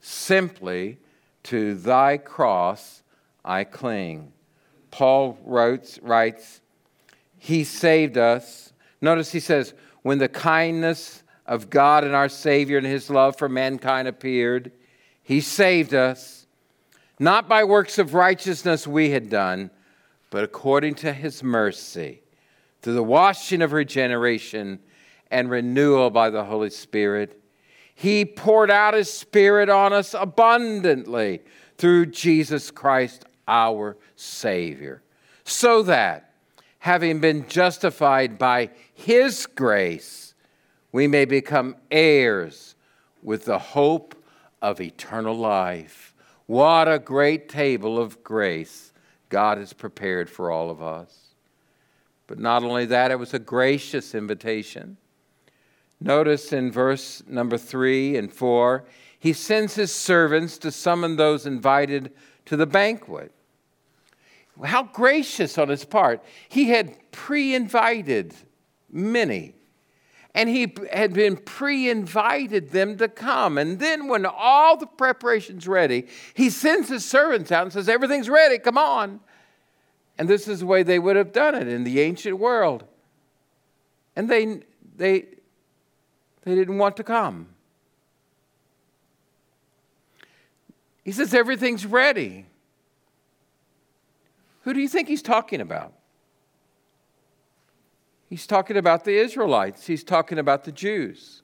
simply 0.00 0.98
to 1.44 1.74
thy 1.74 2.16
cross 2.16 3.02
I 3.44 3.62
cling. 3.64 4.32
Paul 4.90 5.38
writes, 5.44 6.00
writes, 6.02 6.60
He 7.38 7.62
saved 7.62 8.18
us. 8.18 8.72
Notice 9.00 9.30
he 9.30 9.40
says, 9.40 9.74
When 10.02 10.18
the 10.18 10.28
kindness 10.28 11.22
of 11.50 11.68
God 11.68 12.04
and 12.04 12.14
our 12.14 12.28
Savior 12.28 12.78
and 12.78 12.86
his 12.86 13.10
love 13.10 13.36
for 13.36 13.48
mankind 13.48 14.06
appeared, 14.06 14.70
he 15.20 15.40
saved 15.40 15.92
us, 15.92 16.46
not 17.18 17.48
by 17.48 17.64
works 17.64 17.98
of 17.98 18.14
righteousness 18.14 18.86
we 18.86 19.10
had 19.10 19.28
done, 19.28 19.72
but 20.30 20.44
according 20.44 20.94
to 20.94 21.12
his 21.12 21.42
mercy, 21.42 22.22
through 22.80 22.94
the 22.94 23.02
washing 23.02 23.62
of 23.62 23.72
regeneration 23.72 24.78
and 25.28 25.50
renewal 25.50 26.08
by 26.08 26.30
the 26.30 26.44
Holy 26.44 26.70
Spirit. 26.70 27.42
He 27.96 28.24
poured 28.24 28.70
out 28.70 28.94
His 28.94 29.12
Spirit 29.12 29.68
on 29.68 29.92
us 29.92 30.14
abundantly 30.14 31.42
through 31.78 32.06
Jesus 32.06 32.70
Christ, 32.70 33.24
our 33.48 33.96
Savior, 34.14 35.02
so 35.44 35.82
that, 35.82 36.32
having 36.78 37.20
been 37.20 37.48
justified 37.48 38.38
by 38.38 38.70
His 38.94 39.46
grace, 39.46 40.29
we 40.92 41.06
may 41.06 41.24
become 41.24 41.76
heirs 41.90 42.74
with 43.22 43.44
the 43.44 43.58
hope 43.58 44.14
of 44.62 44.80
eternal 44.80 45.34
life. 45.34 46.14
What 46.46 46.88
a 46.88 46.98
great 46.98 47.48
table 47.48 47.98
of 47.98 48.22
grace 48.24 48.92
God 49.28 49.58
has 49.58 49.72
prepared 49.72 50.28
for 50.28 50.50
all 50.50 50.70
of 50.70 50.82
us. 50.82 51.34
But 52.26 52.38
not 52.38 52.62
only 52.62 52.86
that, 52.86 53.10
it 53.10 53.18
was 53.18 53.34
a 53.34 53.38
gracious 53.38 54.14
invitation. 54.14 54.96
Notice 56.00 56.52
in 56.52 56.72
verse 56.72 57.22
number 57.26 57.58
three 57.58 58.16
and 58.16 58.32
four, 58.32 58.84
he 59.18 59.32
sends 59.32 59.74
his 59.74 59.92
servants 59.92 60.56
to 60.58 60.70
summon 60.70 61.16
those 61.16 61.46
invited 61.46 62.12
to 62.46 62.56
the 62.56 62.66
banquet. 62.66 63.32
How 64.64 64.84
gracious 64.84 65.58
on 65.58 65.68
his 65.68 65.84
part. 65.84 66.22
He 66.48 66.70
had 66.70 66.96
pre 67.12 67.54
invited 67.54 68.34
many, 68.90 69.54
and 70.34 70.48
he 70.48 70.72
had 70.92 71.12
been 71.12 71.36
pre 71.36 71.90
invited 71.90 72.70
them 72.70 72.96
to 72.98 73.08
come. 73.08 73.58
And 73.58 73.78
then, 73.78 74.08
when 74.08 74.24
all 74.24 74.76
the 74.76 74.86
preparation's 74.86 75.66
ready, 75.66 76.06
he 76.34 76.50
sends 76.50 76.88
his 76.88 77.04
servants 77.04 77.50
out 77.50 77.64
and 77.64 77.72
says, 77.72 77.88
Everything's 77.88 78.28
ready, 78.28 78.58
come 78.58 78.78
on. 78.78 79.20
And 80.18 80.28
this 80.28 80.46
is 80.46 80.60
the 80.60 80.66
way 80.66 80.82
they 80.82 80.98
would 80.98 81.16
have 81.16 81.32
done 81.32 81.54
it 81.54 81.66
in 81.66 81.82
the 81.82 82.00
ancient 82.00 82.38
world. 82.38 82.84
And 84.14 84.28
they, 84.28 84.60
they, 84.96 85.26
they 86.42 86.54
didn't 86.54 86.78
want 86.78 86.96
to 86.98 87.04
come. 87.04 87.48
He 91.04 91.12
says, 91.12 91.34
Everything's 91.34 91.86
ready. 91.86 92.46
Who 94.62 94.74
do 94.74 94.80
you 94.80 94.88
think 94.88 95.08
he's 95.08 95.22
talking 95.22 95.60
about? 95.60 95.94
He's 98.30 98.46
talking 98.46 98.76
about 98.76 99.04
the 99.04 99.18
Israelites, 99.18 99.86
he's 99.86 100.04
talking 100.04 100.38
about 100.38 100.62
the 100.64 100.72
Jews. 100.72 101.42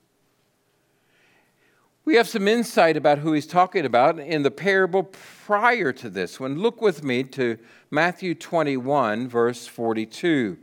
We 2.05 2.15
have 2.15 2.29
some 2.29 2.47
insight 2.47 2.95
about 2.95 3.17
who 3.17 3.33
he's 3.33 3.45
talking 3.45 3.85
about 3.85 4.17
in 4.17 4.43
the 4.43 4.49
parable 4.49 5.03
prior 5.03 5.91
to 5.91 6.09
this 6.09 6.39
one. 6.39 6.57
Look 6.57 6.81
with 6.81 7.03
me 7.03 7.23
to 7.23 7.57
Matthew 7.91 8.33
21, 8.33 9.27
verse 9.27 9.67
42. 9.67 10.57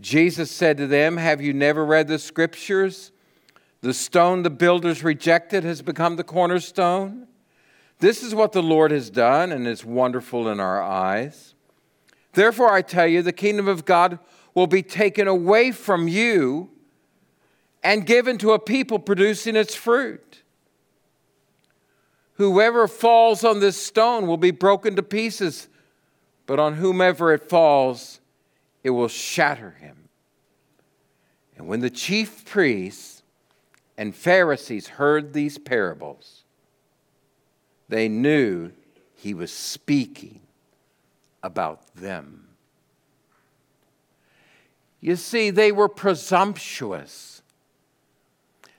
Jesus 0.00 0.50
said 0.50 0.76
to 0.78 0.88
them, 0.88 1.18
Have 1.18 1.40
you 1.40 1.52
never 1.52 1.84
read 1.84 2.08
the 2.08 2.18
scriptures? 2.18 3.12
The 3.82 3.94
stone 3.94 4.42
the 4.42 4.50
builders 4.50 5.04
rejected 5.04 5.62
has 5.62 5.82
become 5.82 6.16
the 6.16 6.24
cornerstone. 6.24 7.28
This 8.00 8.24
is 8.24 8.34
what 8.34 8.50
the 8.50 8.62
Lord 8.64 8.90
has 8.90 9.10
done, 9.10 9.52
and 9.52 9.68
is 9.68 9.84
wonderful 9.84 10.48
in 10.48 10.58
our 10.58 10.82
eyes. 10.82 11.54
Therefore, 12.32 12.72
I 12.72 12.82
tell 12.82 13.06
you, 13.06 13.22
the 13.22 13.32
kingdom 13.32 13.68
of 13.68 13.84
God 13.84 14.18
will 14.54 14.66
be 14.66 14.82
taken 14.82 15.26
away 15.26 15.72
from 15.72 16.08
you 16.08 16.70
and 17.82 18.06
given 18.06 18.38
to 18.38 18.52
a 18.52 18.58
people 18.58 18.98
producing 18.98 19.56
its 19.56 19.74
fruit. 19.74 20.42
Whoever 22.34 22.88
falls 22.88 23.44
on 23.44 23.60
this 23.60 23.76
stone 23.76 24.26
will 24.26 24.36
be 24.36 24.50
broken 24.50 24.96
to 24.96 25.02
pieces, 25.02 25.68
but 26.46 26.58
on 26.58 26.74
whomever 26.74 27.32
it 27.32 27.48
falls, 27.48 28.20
it 28.82 28.90
will 28.90 29.08
shatter 29.08 29.72
him. 29.72 30.08
And 31.56 31.68
when 31.68 31.80
the 31.80 31.90
chief 31.90 32.44
priests 32.44 33.22
and 33.96 34.14
Pharisees 34.14 34.88
heard 34.88 35.32
these 35.32 35.58
parables, 35.58 36.44
they 37.88 38.08
knew 38.08 38.72
he 39.14 39.34
was 39.34 39.52
speaking 39.52 40.40
about 41.42 41.94
them. 41.94 42.48
You 45.02 45.16
see, 45.16 45.50
they 45.50 45.72
were 45.72 45.88
presumptuous. 45.88 47.42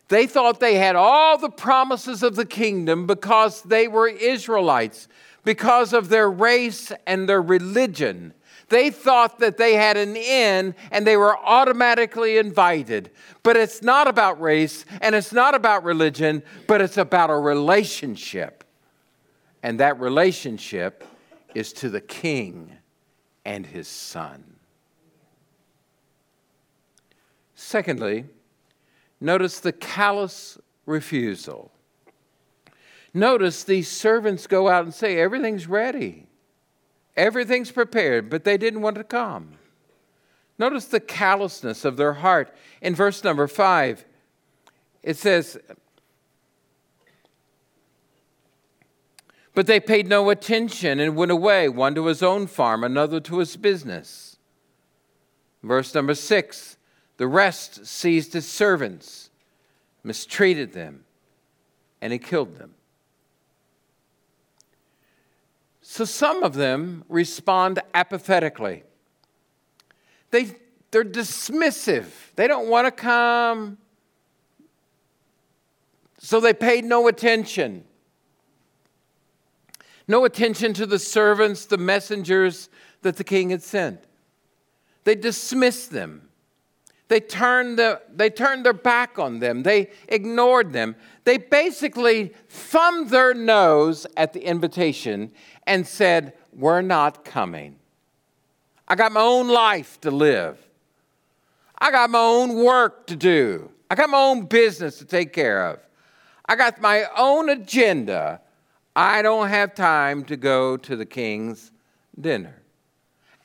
They 0.07 0.25
thought 0.25 0.59
they 0.59 0.75
had 0.75 0.95
all 0.95 1.37
the 1.37 1.49
promises 1.49 2.23
of 2.23 2.35
the 2.35 2.45
kingdom 2.45 3.05
because 3.05 3.61
they 3.63 3.89
were 3.89 4.07
Israelites, 4.07 5.09
because 5.43 5.91
of 5.91 6.07
their 6.07 6.31
race 6.31 6.93
and 7.05 7.27
their 7.27 7.41
religion. 7.41 8.33
They 8.69 8.89
thought 8.89 9.39
that 9.39 9.57
they 9.57 9.73
had 9.73 9.97
an 9.97 10.15
in 10.15 10.75
and 10.91 11.05
they 11.05 11.17
were 11.17 11.37
automatically 11.37 12.37
invited. 12.37 13.11
But 13.43 13.57
it's 13.57 13.81
not 13.81 14.07
about 14.07 14.39
race 14.39 14.85
and 15.01 15.15
it's 15.15 15.33
not 15.33 15.55
about 15.55 15.83
religion, 15.83 16.41
but 16.67 16.79
it's 16.79 16.97
about 16.97 17.29
a 17.31 17.35
relationship. 17.35 18.63
And 19.61 19.79
that 19.81 19.99
relationship 19.99 21.03
is 21.53 21.73
to 21.73 21.89
the 21.89 22.01
king 22.01 22.71
and 23.43 23.65
his 23.65 23.89
son. 23.89 24.52
Secondly, 27.63 28.25
notice 29.21 29.61
the 29.61 29.71
callous 29.71 30.59
refusal. 30.85 31.71
Notice 33.13 33.63
these 33.63 33.89
servants 33.89 34.47
go 34.47 34.67
out 34.67 34.83
and 34.83 34.93
say, 34.93 35.17
Everything's 35.17 35.65
ready, 35.65 36.27
everything's 37.15 37.71
prepared, 37.71 38.29
but 38.29 38.43
they 38.43 38.57
didn't 38.57 38.81
want 38.81 38.97
to 38.97 39.03
come. 39.03 39.53
Notice 40.59 40.85
the 40.85 40.99
callousness 40.99 41.85
of 41.85 41.95
their 41.95 42.13
heart. 42.13 42.53
In 42.81 42.93
verse 42.93 43.23
number 43.23 43.47
five, 43.47 44.05
it 45.01 45.15
says, 45.15 45.57
But 49.55 49.67
they 49.67 49.79
paid 49.79 50.07
no 50.07 50.29
attention 50.29 50.99
and 50.99 51.15
went 51.15 51.31
away, 51.31 51.69
one 51.69 51.95
to 51.95 52.07
his 52.07 52.21
own 52.21 52.45
farm, 52.45 52.83
another 52.83 53.21
to 53.21 53.39
his 53.39 53.55
business. 53.55 54.37
Verse 55.63 55.95
number 55.95 56.13
six 56.13 56.75
the 57.17 57.27
rest 57.27 57.85
seized 57.85 58.33
his 58.33 58.47
servants, 58.47 59.29
mistreated 60.03 60.73
them, 60.73 61.05
and 62.01 62.11
he 62.11 62.19
killed 62.19 62.57
them. 62.57 62.73
So 65.81 66.05
some 66.05 66.43
of 66.43 66.53
them 66.53 67.03
respond 67.07 67.79
apathetically. 67.93 68.83
They, 70.31 70.55
they're 70.89 71.03
dismissive. 71.03 72.05
They 72.35 72.47
don't 72.47 72.67
want 72.67 72.87
to 72.87 72.91
come. 72.91 73.77
So 76.17 76.39
they 76.39 76.53
paid 76.53 76.85
no 76.85 77.07
attention. 77.07 77.83
No 80.07 80.25
attention 80.25 80.73
to 80.73 80.85
the 80.85 80.99
servants, 80.99 81.65
the 81.65 81.77
messengers 81.77 82.69
that 83.01 83.17
the 83.17 83.23
king 83.23 83.51
had 83.51 83.61
sent. 83.61 84.03
They 85.03 85.15
dismissed 85.15 85.91
them. 85.91 86.29
They 87.13 87.19
turned, 87.19 87.77
the, 87.77 88.01
they 88.11 88.31
turned 88.31 88.65
their 88.65 88.73
back 88.73 89.19
on 89.19 89.37
them. 89.37 89.61
They 89.61 89.91
ignored 90.07 90.73
them. 90.73 90.95
They 91.25 91.37
basically 91.37 92.33
thumbed 92.49 93.11
their 93.11 93.35
nose 93.35 94.07
at 94.17 94.33
the 94.33 94.43
invitation 94.43 95.31
and 95.67 95.85
said, 95.85 96.33
We're 96.51 96.81
not 96.81 97.23
coming. 97.23 97.75
I 98.87 98.95
got 98.95 99.11
my 99.11 99.21
own 99.21 99.47
life 99.47 100.01
to 100.01 100.09
live. 100.09 100.57
I 101.77 101.91
got 101.91 102.09
my 102.09 102.17
own 102.17 102.55
work 102.55 103.05
to 103.05 103.15
do. 103.15 103.69
I 103.91 103.93
got 103.93 104.09
my 104.09 104.17
own 104.17 104.47
business 104.47 104.97
to 104.97 105.05
take 105.05 105.33
care 105.33 105.67
of. 105.67 105.79
I 106.47 106.55
got 106.55 106.81
my 106.81 107.05
own 107.15 107.49
agenda. 107.49 108.41
I 108.95 109.21
don't 109.21 109.49
have 109.49 109.75
time 109.75 110.25
to 110.25 110.35
go 110.35 110.77
to 110.77 110.95
the 110.95 111.05
king's 111.05 111.71
dinner. 112.19 112.63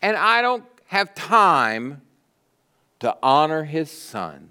And 0.01 0.17
I 0.17 0.41
don't 0.41 0.65
have 0.87 1.15
time 1.15 2.01
to 3.01 3.17
honor 3.23 3.65
his 3.65 3.91
son. 3.91 4.51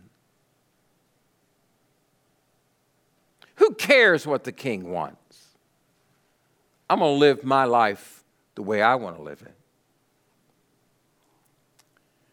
Who 3.55 3.73
cares 3.73 4.25
what 4.25 4.43
the 4.43 4.51
king 4.51 4.91
wants? 4.91 5.47
I'm 6.89 6.99
going 6.99 7.15
to 7.15 7.19
live 7.19 7.43
my 7.43 7.65
life 7.65 8.23
the 8.55 8.61
way 8.63 8.81
I 8.81 8.95
want 8.95 9.17
to 9.17 9.21
live 9.21 9.41
it. 9.41 9.53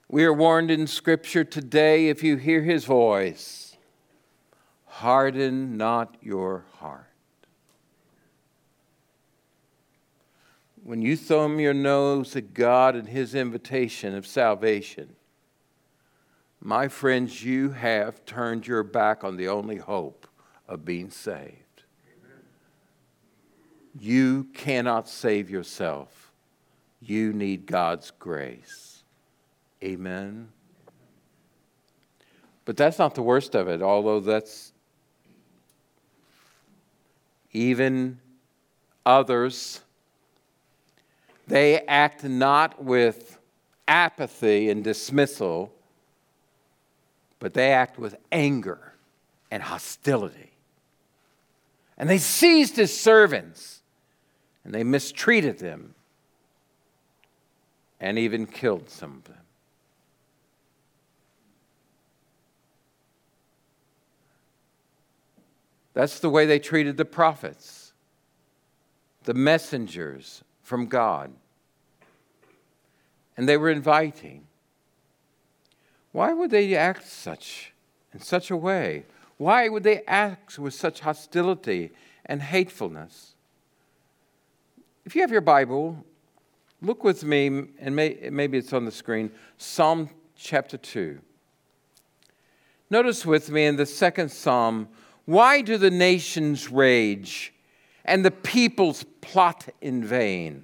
We 0.08 0.24
are 0.24 0.32
warned 0.32 0.70
in 0.70 0.86
Scripture 0.86 1.42
today 1.42 2.08
if 2.08 2.22
you 2.22 2.36
hear 2.36 2.62
his 2.62 2.84
voice, 2.84 3.76
harden 4.84 5.76
not 5.76 6.16
your 6.20 6.66
heart. 6.78 7.10
When 10.84 11.02
you 11.02 11.16
thumb 11.16 11.58
your 11.58 11.74
nose 11.74 12.36
at 12.36 12.54
God 12.54 12.94
and 12.94 13.08
his 13.08 13.34
invitation 13.34 14.14
of 14.14 14.26
salvation, 14.26 15.16
my 16.66 16.88
friends, 16.88 17.44
you 17.44 17.70
have 17.70 18.24
turned 18.24 18.66
your 18.66 18.82
back 18.82 19.22
on 19.22 19.36
the 19.36 19.48
only 19.48 19.76
hope 19.76 20.26
of 20.66 20.82
being 20.82 21.10
saved. 21.10 21.58
You 24.00 24.44
cannot 24.54 25.06
save 25.06 25.50
yourself. 25.50 26.32
You 27.02 27.34
need 27.34 27.66
God's 27.66 28.10
grace. 28.12 29.02
Amen. 29.82 30.48
But 32.64 32.78
that's 32.78 32.98
not 32.98 33.14
the 33.14 33.22
worst 33.22 33.54
of 33.54 33.68
it, 33.68 33.82
although 33.82 34.20
that's 34.20 34.72
even 37.52 38.18
others. 39.04 39.82
They 41.46 41.80
act 41.80 42.24
not 42.24 42.82
with 42.82 43.38
apathy 43.86 44.70
and 44.70 44.82
dismissal 44.82 45.73
but 47.44 47.52
they 47.52 47.72
act 47.72 47.98
with 47.98 48.16
anger 48.32 48.94
and 49.50 49.62
hostility. 49.62 50.52
And 51.98 52.08
they 52.08 52.16
seized 52.16 52.74
his 52.74 52.98
servants 52.98 53.82
and 54.64 54.72
they 54.72 54.82
mistreated 54.82 55.58
them 55.58 55.94
and 58.00 58.18
even 58.18 58.46
killed 58.46 58.88
some 58.88 59.16
of 59.18 59.24
them. 59.24 59.42
That's 65.92 66.20
the 66.20 66.30
way 66.30 66.46
they 66.46 66.58
treated 66.58 66.96
the 66.96 67.04
prophets, 67.04 67.92
the 69.24 69.34
messengers 69.34 70.42
from 70.62 70.86
God. 70.86 71.30
And 73.36 73.46
they 73.46 73.58
were 73.58 73.68
inviting. 73.68 74.46
Why 76.14 76.32
would 76.32 76.52
they 76.52 76.76
act 76.76 77.08
such 77.08 77.72
in 78.12 78.20
such 78.20 78.48
a 78.52 78.56
way? 78.56 79.04
Why 79.36 79.68
would 79.68 79.82
they 79.82 80.04
act 80.06 80.60
with 80.60 80.72
such 80.72 81.00
hostility 81.00 81.90
and 82.24 82.40
hatefulness? 82.40 83.34
If 85.04 85.16
you 85.16 85.22
have 85.22 85.32
your 85.32 85.40
Bible, 85.40 86.04
look 86.80 87.02
with 87.02 87.24
me, 87.24 87.64
and 87.80 87.96
may, 87.96 88.28
maybe 88.30 88.58
it's 88.58 88.72
on 88.72 88.84
the 88.84 88.92
screen, 88.92 89.32
Psalm 89.58 90.08
chapter 90.36 90.76
2. 90.76 91.18
Notice 92.90 93.26
with 93.26 93.50
me 93.50 93.66
in 93.66 93.74
the 93.74 93.84
second 93.84 94.30
psalm 94.30 94.88
why 95.24 95.62
do 95.62 95.76
the 95.76 95.90
nations 95.90 96.70
rage 96.70 97.52
and 98.04 98.24
the 98.24 98.30
peoples 98.30 99.04
plot 99.20 99.68
in 99.80 100.04
vain? 100.04 100.62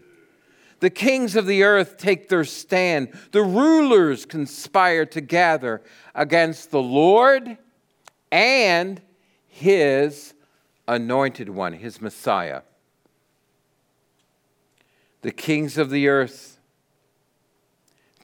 The 0.80 0.90
kings 0.90 1.36
of 1.36 1.46
the 1.46 1.62
earth 1.62 1.98
take 1.98 2.28
their 2.28 2.44
stand. 2.44 3.12
The 3.32 3.42
rulers 3.42 4.24
conspire 4.24 5.06
together 5.06 5.82
against 6.14 6.70
the 6.70 6.82
Lord 6.82 7.58
and 8.32 9.00
his 9.46 10.34
anointed 10.88 11.50
one, 11.50 11.74
his 11.74 12.00
Messiah. 12.00 12.62
The 15.22 15.32
kings 15.32 15.76
of 15.76 15.90
the 15.90 16.08
earth, 16.08 16.58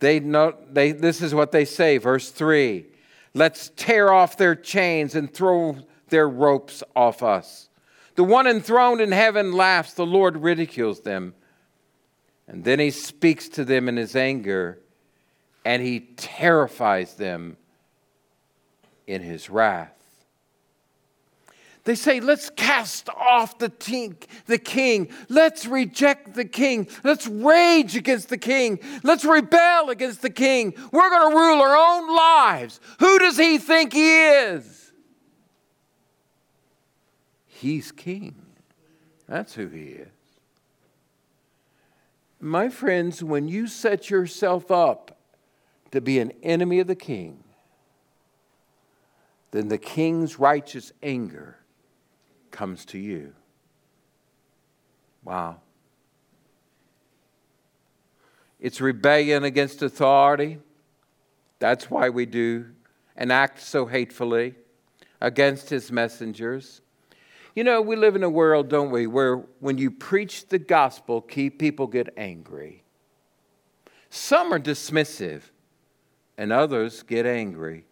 they 0.00 0.18
know, 0.18 0.56
they, 0.70 0.92
this 0.92 1.20
is 1.20 1.34
what 1.34 1.52
they 1.52 1.66
say, 1.66 1.98
verse 1.98 2.30
3 2.30 2.86
Let's 3.34 3.70
tear 3.76 4.10
off 4.14 4.38
their 4.38 4.54
chains 4.54 5.14
and 5.14 5.32
throw 5.32 5.76
their 6.08 6.26
ropes 6.26 6.82
off 6.94 7.22
us. 7.22 7.68
The 8.14 8.24
one 8.24 8.46
enthroned 8.46 9.02
in 9.02 9.12
heaven 9.12 9.52
laughs, 9.52 9.92
the 9.92 10.06
Lord 10.06 10.38
ridicules 10.38 11.00
them. 11.02 11.34
And 12.48 12.64
then 12.64 12.78
he 12.78 12.90
speaks 12.90 13.48
to 13.50 13.64
them 13.64 13.88
in 13.88 13.96
his 13.96 14.14
anger, 14.14 14.78
and 15.64 15.82
he 15.82 16.00
terrifies 16.16 17.14
them 17.14 17.56
in 19.06 19.22
his 19.22 19.50
wrath. 19.50 19.92
They 21.84 21.94
say, 21.94 22.18
let's 22.18 22.50
cast 22.50 23.08
off 23.10 23.58
the, 23.58 23.72
the 24.46 24.58
king. 24.58 25.08
Let's 25.28 25.66
reject 25.66 26.34
the 26.34 26.44
king. 26.44 26.88
Let's 27.04 27.28
rage 27.28 27.94
against 27.94 28.28
the 28.28 28.38
king. 28.38 28.80
Let's 29.04 29.24
rebel 29.24 29.90
against 29.90 30.20
the 30.20 30.30
king. 30.30 30.74
We're 30.90 31.10
going 31.10 31.30
to 31.30 31.36
rule 31.36 31.62
our 31.62 31.76
own 31.76 32.14
lives. 32.14 32.80
Who 32.98 33.20
does 33.20 33.36
he 33.36 33.58
think 33.58 33.92
he 33.92 34.18
is? 34.18 34.92
He's 37.46 37.92
king. 37.92 38.34
That's 39.28 39.54
who 39.54 39.68
he 39.68 39.84
is. 39.84 40.15
My 42.40 42.68
friends, 42.68 43.22
when 43.22 43.48
you 43.48 43.66
set 43.66 44.10
yourself 44.10 44.70
up 44.70 45.18
to 45.90 46.00
be 46.00 46.18
an 46.18 46.32
enemy 46.42 46.80
of 46.80 46.86
the 46.86 46.94
king, 46.94 47.42
then 49.52 49.68
the 49.68 49.78
king's 49.78 50.38
righteous 50.38 50.92
anger 51.02 51.56
comes 52.50 52.84
to 52.86 52.98
you. 52.98 53.32
Wow. 55.24 55.60
It's 58.60 58.80
rebellion 58.80 59.44
against 59.44 59.82
authority. 59.82 60.58
That's 61.58 61.90
why 61.90 62.10
we 62.10 62.26
do 62.26 62.66
and 63.16 63.32
act 63.32 63.60
so 63.60 63.86
hatefully 63.86 64.54
against 65.20 65.70
his 65.70 65.90
messengers. 65.90 66.80
You 67.56 67.64
know, 67.64 67.80
we 67.80 67.96
live 67.96 68.14
in 68.14 68.22
a 68.22 68.28
world, 68.28 68.68
don't 68.68 68.90
we, 68.90 69.06
where 69.06 69.38
when 69.60 69.78
you 69.78 69.90
preach 69.90 70.46
the 70.46 70.58
gospel, 70.58 71.22
people 71.22 71.86
get 71.86 72.12
angry. 72.14 72.84
Some 74.10 74.52
are 74.52 74.60
dismissive, 74.60 75.40
and 76.36 76.52
others 76.52 77.02
get 77.02 77.24
angry, 77.24 77.86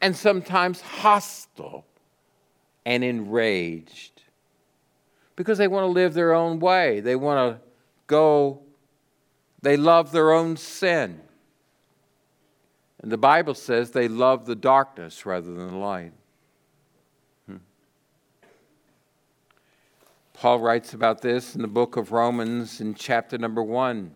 and 0.00 0.16
sometimes 0.16 0.80
hostile 0.80 1.86
and 2.84 3.04
enraged 3.04 4.22
because 5.36 5.56
they 5.56 5.68
want 5.68 5.84
to 5.84 5.88
live 5.88 6.12
their 6.12 6.32
own 6.34 6.58
way. 6.58 6.98
They 6.98 7.14
want 7.14 7.54
to 7.54 7.62
go, 8.08 8.60
they 9.62 9.76
love 9.76 10.10
their 10.10 10.32
own 10.32 10.56
sin. 10.56 11.20
And 13.00 13.12
the 13.12 13.18
Bible 13.18 13.54
says 13.54 13.92
they 13.92 14.08
love 14.08 14.46
the 14.46 14.56
darkness 14.56 15.24
rather 15.24 15.54
than 15.54 15.68
the 15.68 15.76
light. 15.76 16.12
Paul 20.36 20.60
writes 20.60 20.92
about 20.92 21.22
this 21.22 21.54
in 21.54 21.62
the 21.62 21.68
book 21.68 21.96
of 21.96 22.12
Romans 22.12 22.82
in 22.82 22.94
chapter 22.94 23.38
number 23.38 23.62
one. 23.62 24.14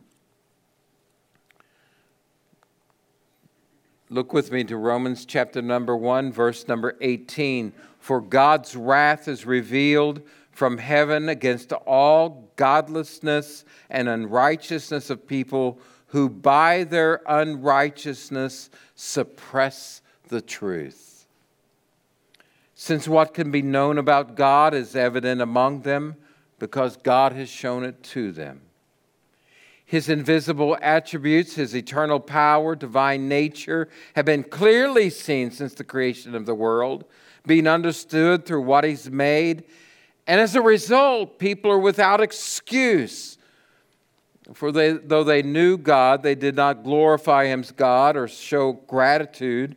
Look 4.11 4.35
with 4.35 4.53
me 4.53 4.65
to 4.65 4.77
Romans 4.77 5.25
chapter 5.25 5.63
number 5.63 5.97
1, 5.97 6.31
verse 6.31 6.69
number 6.69 6.97
18. 7.01 7.73
For 8.01 8.21
God's 8.21 8.77
wrath 8.77 9.29
is 9.29 9.47
revealed 9.47 10.21
from 10.51 10.79
heaven 10.79 11.29
against 11.29 11.73
all 11.73 12.51
godlessness 12.57 13.65
and 13.89 14.09
unrighteousness 14.09 15.09
of 15.09 15.27
people 15.27 15.79
who 16.09 16.29
by 16.29 16.85
their 16.85 17.23
unrighteousness 17.27 18.69
suppress 18.95 20.03
the 20.29 20.43
truth. 20.43 21.10
Since 22.83 23.07
what 23.07 23.35
can 23.35 23.51
be 23.51 23.61
known 23.61 23.99
about 23.99 24.37
God 24.37 24.73
is 24.73 24.97
evident 24.97 25.43
among 25.43 25.83
them 25.83 26.17
because 26.59 26.97
God 26.97 27.33
has 27.33 27.51
shown 27.51 27.85
it 27.85 28.03
to 28.05 28.33
them. 28.33 28.63
His 29.85 30.09
invisible 30.09 30.79
attributes, 30.81 31.57
his 31.57 31.77
eternal 31.77 32.19
power, 32.19 32.75
divine 32.75 33.29
nature 33.29 33.91
have 34.17 34.25
been 34.25 34.45
clearly 34.45 35.11
seen 35.11 35.51
since 35.51 35.75
the 35.75 35.85
creation 35.85 36.35
of 36.35 36.47
the 36.47 36.55
world, 36.55 37.05
being 37.47 37.67
understood 37.67 38.47
through 38.47 38.63
what 38.63 38.85
he's 38.85 39.11
made. 39.11 39.65
And 40.27 40.41
as 40.41 40.55
a 40.55 40.63
result, 40.63 41.39
people 41.39 41.71
are 41.71 41.79
without 41.79 42.23
excuse. 42.23 43.37
For 44.55 44.73
they, 44.73 44.93
though 44.93 45.23
they 45.23 45.43
knew 45.43 45.77
God, 45.77 46.23
they 46.23 46.35
did 46.35 46.57
not 46.57 46.83
glorify 46.83 47.45
him 47.45 47.61
as 47.61 47.73
God 47.73 48.17
or 48.17 48.27
show 48.27 48.73
gratitude 48.73 49.77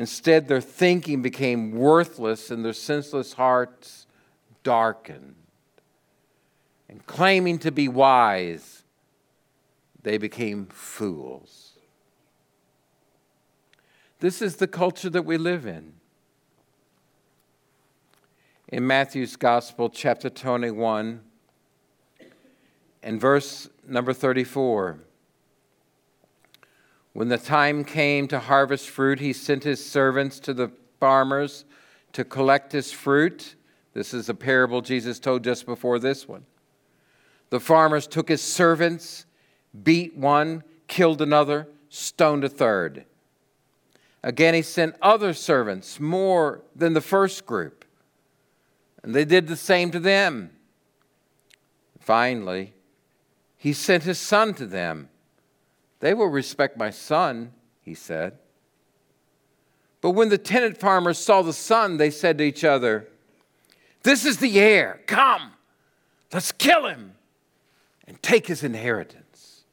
Instead, 0.00 0.48
their 0.48 0.62
thinking 0.62 1.20
became 1.20 1.72
worthless 1.72 2.50
and 2.50 2.64
their 2.64 2.72
senseless 2.72 3.34
hearts 3.34 4.06
darkened. 4.62 5.34
And 6.88 7.04
claiming 7.04 7.58
to 7.58 7.70
be 7.70 7.86
wise, 7.86 8.82
they 10.02 10.16
became 10.16 10.64
fools. 10.68 11.72
This 14.20 14.40
is 14.40 14.56
the 14.56 14.66
culture 14.66 15.10
that 15.10 15.26
we 15.26 15.36
live 15.36 15.66
in. 15.66 15.92
In 18.68 18.86
Matthew's 18.86 19.36
Gospel, 19.36 19.90
chapter 19.90 20.30
21, 20.30 21.20
and 23.02 23.20
verse 23.20 23.68
number 23.86 24.14
34. 24.14 24.98
When 27.12 27.28
the 27.28 27.38
time 27.38 27.84
came 27.84 28.28
to 28.28 28.38
harvest 28.38 28.88
fruit, 28.88 29.18
he 29.18 29.32
sent 29.32 29.64
his 29.64 29.84
servants 29.84 30.38
to 30.40 30.54
the 30.54 30.70
farmers 31.00 31.64
to 32.12 32.24
collect 32.24 32.72
his 32.72 32.92
fruit. 32.92 33.56
This 33.94 34.14
is 34.14 34.28
a 34.28 34.34
parable 34.34 34.80
Jesus 34.80 35.18
told 35.18 35.42
just 35.42 35.66
before 35.66 35.98
this 35.98 36.28
one. 36.28 36.44
The 37.50 37.60
farmers 37.60 38.06
took 38.06 38.28
his 38.28 38.42
servants, 38.42 39.26
beat 39.82 40.16
one, 40.16 40.62
killed 40.86 41.20
another, 41.20 41.66
stoned 41.88 42.44
a 42.44 42.48
third. 42.48 43.04
Again, 44.22 44.54
he 44.54 44.62
sent 44.62 44.94
other 45.02 45.34
servants, 45.34 45.98
more 45.98 46.62
than 46.76 46.92
the 46.92 47.00
first 47.00 47.46
group, 47.46 47.84
and 49.02 49.14
they 49.14 49.24
did 49.24 49.48
the 49.48 49.56
same 49.56 49.90
to 49.90 49.98
them. 49.98 50.50
Finally, 51.98 52.74
he 53.56 53.72
sent 53.72 54.04
his 54.04 54.18
son 54.18 54.54
to 54.54 54.66
them 54.66 55.08
they 56.00 56.14
will 56.14 56.28
respect 56.28 56.76
my 56.76 56.90
son, 56.90 57.52
he 57.82 57.94
said. 57.94 58.38
But 60.00 60.10
when 60.10 60.30
the 60.30 60.38
tenant 60.38 60.78
farmers 60.78 61.18
saw 61.18 61.42
the 61.42 61.52
son, 61.52 61.98
they 61.98 62.10
said 62.10 62.38
to 62.38 62.44
each 62.44 62.64
other, 62.64 63.08
This 64.02 64.24
is 64.24 64.38
the 64.38 64.58
heir. 64.58 65.00
Come, 65.06 65.52
let's 66.32 66.52
kill 66.52 66.86
him 66.86 67.12
and 68.06 68.20
take 68.22 68.46
his 68.46 68.64
inheritance. 68.64 69.64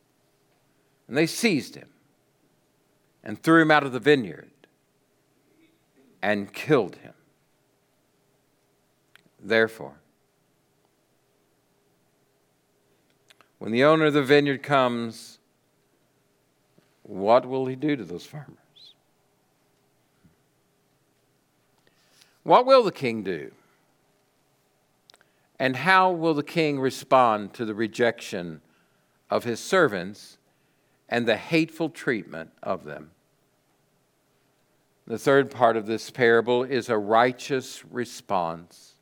And 1.08 1.16
they 1.16 1.28
seized 1.28 1.76
him 1.76 1.88
and 3.24 3.42
threw 3.42 3.62
him 3.62 3.72
out 3.72 3.84
of 3.84 3.94
the 3.94 4.00
vineyard 4.00 4.52
and 6.22 6.54
killed 6.54 6.98
him. 6.98 7.14
Therefore, 9.40 10.02
when 13.60 13.72
the 13.72 13.86
owner 13.86 14.06
of 14.06 14.14
the 14.14 14.24
vineyard 14.24 14.62
comes, 14.62 15.37
what 17.08 17.46
will 17.46 17.66
he 17.66 17.76
do 17.76 17.96
to 17.96 18.04
those 18.04 18.26
farmers? 18.26 18.58
What 22.44 22.66
will 22.66 22.84
the 22.84 22.92
king 22.92 23.24
do? 23.24 23.52
And 25.60 25.76
how 25.76 26.12
will 26.12 26.34
the 26.34 26.44
king 26.44 26.80
respond 26.80 27.54
to 27.56 27.66
the 27.66 27.74
rejection 27.74 28.62
of 29.30 29.44
his 29.44 29.60
servants 29.60 30.38
and 31.10 31.28
the 31.28 31.38
hateful 31.38 31.90
treatment 31.90 32.52
of 32.62 32.84
them? 32.84 33.12
The 35.08 35.18
third 35.18 35.50
part 35.50 35.78
of 35.78 35.88
this 35.88 36.12
parable 36.12 36.64
is 36.64 36.90
a 36.90 36.98
righteous 36.98 37.84
response. 37.86 38.96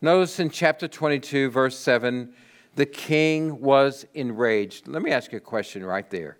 Notice 0.00 0.38
in 0.38 0.48
chapter 0.48 0.86
22, 0.86 1.50
verse 1.50 1.76
7, 1.76 2.32
the 2.76 2.86
king 2.86 3.60
was 3.60 4.06
enraged. 4.14 4.86
Let 4.86 5.02
me 5.02 5.10
ask 5.10 5.32
you 5.32 5.38
a 5.38 5.40
question 5.40 5.84
right 5.84 6.08
there. 6.08 6.38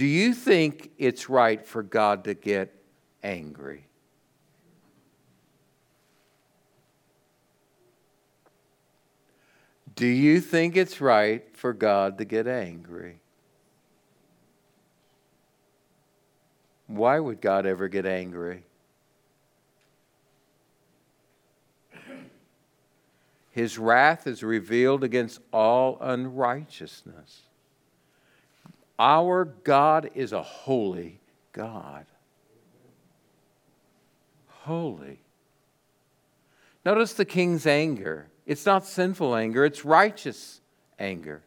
Do 0.00 0.06
you 0.06 0.32
think 0.32 0.92
it's 0.96 1.28
right 1.28 1.66
for 1.66 1.82
God 1.82 2.24
to 2.24 2.32
get 2.32 2.74
angry? 3.22 3.84
Do 9.94 10.06
you 10.06 10.40
think 10.40 10.78
it's 10.78 11.02
right 11.02 11.44
for 11.54 11.74
God 11.74 12.16
to 12.16 12.24
get 12.24 12.46
angry? 12.46 13.20
Why 16.86 17.18
would 17.18 17.42
God 17.42 17.66
ever 17.66 17.86
get 17.86 18.06
angry? 18.06 18.64
His 23.50 23.78
wrath 23.78 24.26
is 24.26 24.42
revealed 24.42 25.04
against 25.04 25.40
all 25.52 25.98
unrighteousness. 26.00 27.42
Our 29.00 29.46
God 29.46 30.10
is 30.14 30.34
a 30.34 30.42
holy 30.42 31.20
God. 31.52 32.04
Holy. 34.46 35.22
Notice 36.84 37.14
the 37.14 37.24
king's 37.24 37.66
anger. 37.66 38.28
It's 38.44 38.66
not 38.66 38.84
sinful 38.84 39.34
anger, 39.34 39.64
it's 39.64 39.86
righteous 39.86 40.60
anger. 40.98 41.42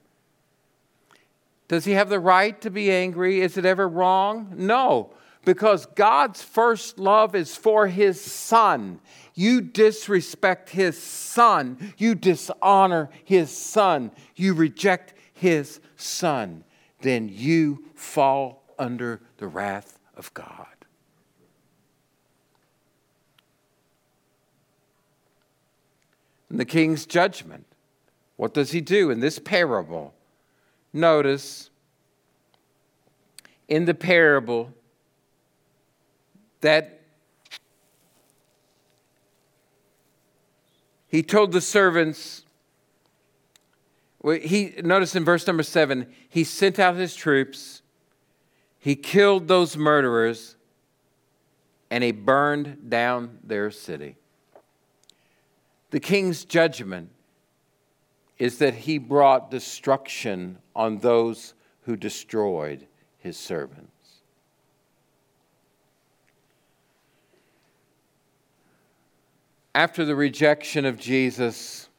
Does 1.67 1.85
he 1.85 1.91
have 1.91 2.09
the 2.09 2.19
right 2.19 2.59
to 2.61 2.71
be 2.71 2.91
angry? 2.91 3.41
Is 3.41 3.55
it 3.55 3.65
ever 3.65 3.87
wrong? 3.87 4.53
No, 4.55 5.11
because 5.45 5.85
God's 5.85 6.41
first 6.41 6.97
love 6.97 7.35
is 7.35 7.55
for 7.55 7.85
his 7.85 8.19
son. 8.19 8.99
You 9.35 9.61
disrespect 9.61 10.71
his 10.71 10.97
son, 10.97 11.93
you 11.97 12.15
dishonor 12.15 13.09
his 13.23 13.55
son, 13.55 14.11
you 14.35 14.55
reject 14.55 15.13
his 15.33 15.79
son, 15.97 16.63
then 17.03 17.29
you 17.31 17.83
fall 17.93 18.63
under 18.79 19.21
the 19.37 19.45
wrath 19.45 19.99
of 20.15 20.33
God. 20.33 20.65
In 26.49 26.57
the 26.57 26.65
king's 26.65 27.05
judgment, 27.05 27.65
what 28.37 28.53
does 28.53 28.71
he 28.71 28.81
do 28.81 29.09
in 29.09 29.19
this 29.19 29.37
parable? 29.37 30.13
Notice 30.91 31.69
in 33.67 33.85
the 33.85 33.93
parable 33.93 34.71
that 36.61 37.01
he 41.07 41.21
told 41.21 41.51
the 41.51 41.61
servants 41.61 42.45
he 44.23 44.73
notice 44.83 45.15
in 45.15 45.25
verse 45.25 45.45
number 45.45 45.63
7 45.63 46.07
he 46.29 46.43
sent 46.43 46.79
out 46.79 46.95
his 46.95 47.15
troops 47.15 47.81
he 48.79 48.95
killed 48.95 49.47
those 49.47 49.77
murderers 49.77 50.55
and 51.91 52.03
he 52.03 52.11
burned 52.11 52.89
down 52.89 53.39
their 53.43 53.69
city 53.69 54.15
the 55.91 55.99
king's 55.99 56.45
judgment 56.45 57.09
is 58.39 58.57
that 58.57 58.73
he 58.73 58.97
brought 58.97 59.51
destruction 59.51 60.57
on 60.75 60.97
those 60.99 61.53
who 61.83 61.95
destroyed 61.95 62.87
his 63.19 63.37
servants. 63.37 63.89
After 69.75 70.05
the 70.05 70.15
rejection 70.15 70.85
of 70.85 70.97
Jesus, 70.97 71.89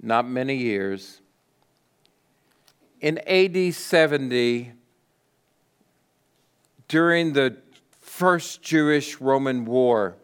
not 0.00 0.28
many 0.28 0.56
years, 0.56 1.19
in 3.00 3.18
AD 3.26 3.74
70, 3.74 4.72
during 6.88 7.32
the 7.32 7.56
First 8.00 8.62
Jewish 8.62 9.20
Roman 9.20 9.64
War, 9.64 10.16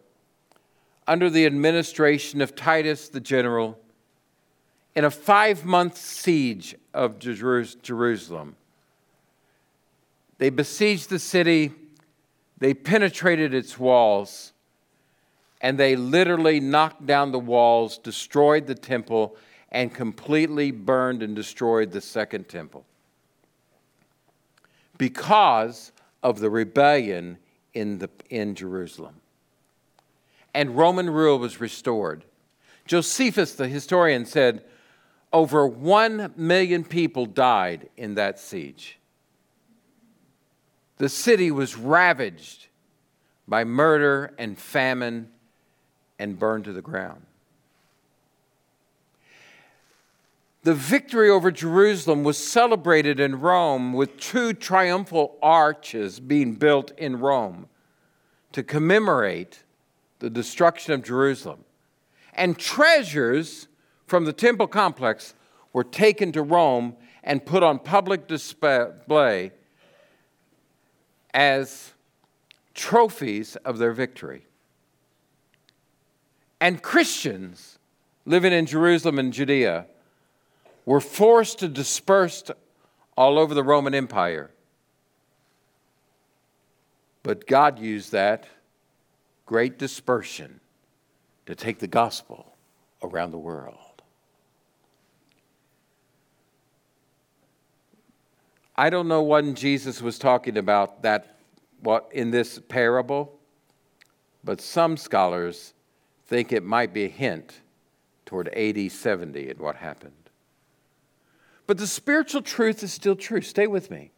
under 1.06 1.30
the 1.30 1.46
administration 1.46 2.42
of 2.42 2.54
Titus 2.54 3.08
the 3.08 3.20
general, 3.20 3.78
in 4.94 5.04
a 5.04 5.10
five 5.10 5.64
month 5.64 5.96
siege 5.96 6.74
of 6.92 7.18
Jerusalem. 7.18 8.56
They 10.38 10.50
besieged 10.50 11.08
the 11.08 11.18
city, 11.18 11.72
they 12.58 12.74
penetrated 12.74 13.54
its 13.54 13.78
walls, 13.78 14.52
and 15.60 15.78
they 15.78 15.96
literally 15.96 16.60
knocked 16.60 17.06
down 17.06 17.32
the 17.32 17.38
walls, 17.38 17.96
destroyed 17.98 18.66
the 18.66 18.74
temple, 18.74 19.36
and 19.76 19.92
completely 19.92 20.70
burned 20.70 21.22
and 21.22 21.36
destroyed 21.36 21.92
the 21.92 22.00
second 22.00 22.48
temple 22.48 22.86
because 24.96 25.92
of 26.22 26.40
the 26.40 26.48
rebellion 26.48 27.36
in, 27.74 27.98
the, 27.98 28.08
in 28.30 28.54
Jerusalem. 28.54 29.16
And 30.54 30.78
Roman 30.78 31.10
rule 31.10 31.38
was 31.38 31.60
restored. 31.60 32.24
Josephus, 32.86 33.52
the 33.52 33.68
historian, 33.68 34.24
said, 34.24 34.64
over 35.30 35.66
one 35.66 36.32
million 36.38 36.82
people 36.82 37.26
died 37.26 37.90
in 37.98 38.14
that 38.14 38.40
siege. 38.40 38.98
The 40.96 41.10
city 41.10 41.50
was 41.50 41.76
ravaged 41.76 42.68
by 43.46 43.64
murder 43.64 44.32
and 44.38 44.58
famine 44.58 45.28
and 46.18 46.38
burned 46.38 46.64
to 46.64 46.72
the 46.72 46.80
ground. 46.80 47.26
The 50.66 50.74
victory 50.74 51.30
over 51.30 51.52
Jerusalem 51.52 52.24
was 52.24 52.36
celebrated 52.36 53.20
in 53.20 53.38
Rome 53.38 53.92
with 53.92 54.18
two 54.18 54.52
triumphal 54.52 55.38
arches 55.40 56.18
being 56.18 56.54
built 56.54 56.90
in 56.98 57.20
Rome 57.20 57.68
to 58.50 58.64
commemorate 58.64 59.62
the 60.18 60.28
destruction 60.28 60.92
of 60.92 61.04
Jerusalem. 61.04 61.64
And 62.34 62.58
treasures 62.58 63.68
from 64.08 64.24
the 64.24 64.32
temple 64.32 64.66
complex 64.66 65.34
were 65.72 65.84
taken 65.84 66.32
to 66.32 66.42
Rome 66.42 66.96
and 67.22 67.46
put 67.46 67.62
on 67.62 67.78
public 67.78 68.26
display 68.26 69.52
as 71.32 71.92
trophies 72.74 73.54
of 73.64 73.78
their 73.78 73.92
victory. 73.92 74.46
And 76.60 76.82
Christians 76.82 77.78
living 78.24 78.52
in 78.52 78.66
Jerusalem 78.66 79.20
and 79.20 79.32
Judea 79.32 79.86
were 80.86 81.00
forced 81.00 81.58
to 81.58 81.68
disperse 81.68 82.44
all 83.16 83.38
over 83.38 83.52
the 83.52 83.64
Roman 83.64 83.94
Empire. 83.94 84.50
But 87.22 87.46
God 87.46 87.78
used 87.80 88.12
that 88.12 88.46
great 89.44 89.78
dispersion 89.78 90.60
to 91.46 91.54
take 91.54 91.80
the 91.80 91.88
gospel 91.88 92.54
around 93.02 93.32
the 93.32 93.38
world. 93.38 93.78
I 98.76 98.90
don't 98.90 99.08
know 99.08 99.22
when 99.22 99.54
Jesus 99.54 100.02
was 100.02 100.18
talking 100.18 100.56
about 100.56 101.02
that 101.02 101.38
what 101.80 102.08
in 102.12 102.30
this 102.30 102.58
parable, 102.68 103.38
but 104.44 104.60
some 104.60 104.96
scholars 104.96 105.72
think 106.26 106.52
it 106.52 106.62
might 106.62 106.92
be 106.92 107.04
a 107.04 107.08
hint 107.08 107.60
toward 108.26 108.48
AD 108.48 108.90
70 108.92 109.50
and 109.50 109.58
what 109.58 109.76
happened. 109.76 110.25
But 111.66 111.78
the 111.78 111.86
spiritual 111.86 112.42
truth 112.42 112.82
is 112.82 112.92
still 112.92 113.16
true. 113.16 113.40
Stay 113.40 113.66
with 113.66 113.90
me. 113.90 114.12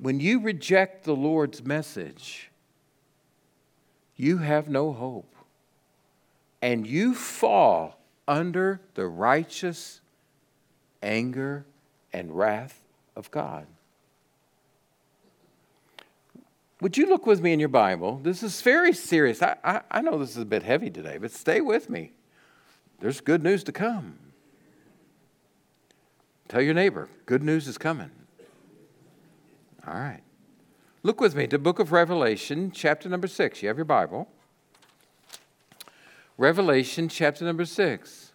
When 0.00 0.18
you 0.18 0.40
reject 0.40 1.04
the 1.04 1.14
Lord's 1.14 1.62
message, 1.62 2.50
you 4.16 4.38
have 4.38 4.68
no 4.68 4.92
hope. 4.92 5.34
And 6.62 6.86
you 6.86 7.14
fall 7.14 8.00
under 8.26 8.80
the 8.94 9.06
righteous 9.06 10.00
anger 11.02 11.66
and 12.12 12.36
wrath 12.36 12.82
of 13.14 13.30
God. 13.30 13.66
Would 16.80 16.96
you 16.96 17.06
look 17.06 17.26
with 17.26 17.40
me 17.40 17.52
in 17.52 17.60
your 17.60 17.68
Bible? 17.68 18.20
This 18.22 18.42
is 18.42 18.60
very 18.62 18.92
serious. 18.92 19.42
I, 19.42 19.56
I, 19.62 19.80
I, 19.90 20.00
know 20.00 20.18
this 20.18 20.30
is 20.30 20.38
a 20.38 20.44
bit 20.44 20.62
heavy 20.62 20.90
today, 20.90 21.18
but 21.18 21.30
stay 21.30 21.60
with 21.60 21.88
me. 21.88 22.12
There's 23.00 23.20
good 23.20 23.42
news 23.42 23.64
to 23.64 23.72
come. 23.72 24.18
Tell 26.54 26.62
your 26.62 26.74
neighbor, 26.74 27.08
good 27.26 27.42
news 27.42 27.66
is 27.66 27.76
coming. 27.76 28.12
All 29.84 29.94
right. 29.94 30.22
Look 31.02 31.20
with 31.20 31.34
me 31.34 31.48
to 31.48 31.56
the 31.56 31.58
book 31.58 31.80
of 31.80 31.90
Revelation, 31.90 32.70
chapter 32.70 33.08
number 33.08 33.26
6. 33.26 33.60
You 33.60 33.66
have 33.66 33.76
your 33.76 33.84
Bible. 33.84 34.28
Revelation, 36.38 37.08
chapter 37.08 37.44
number 37.44 37.64
6. 37.64 38.32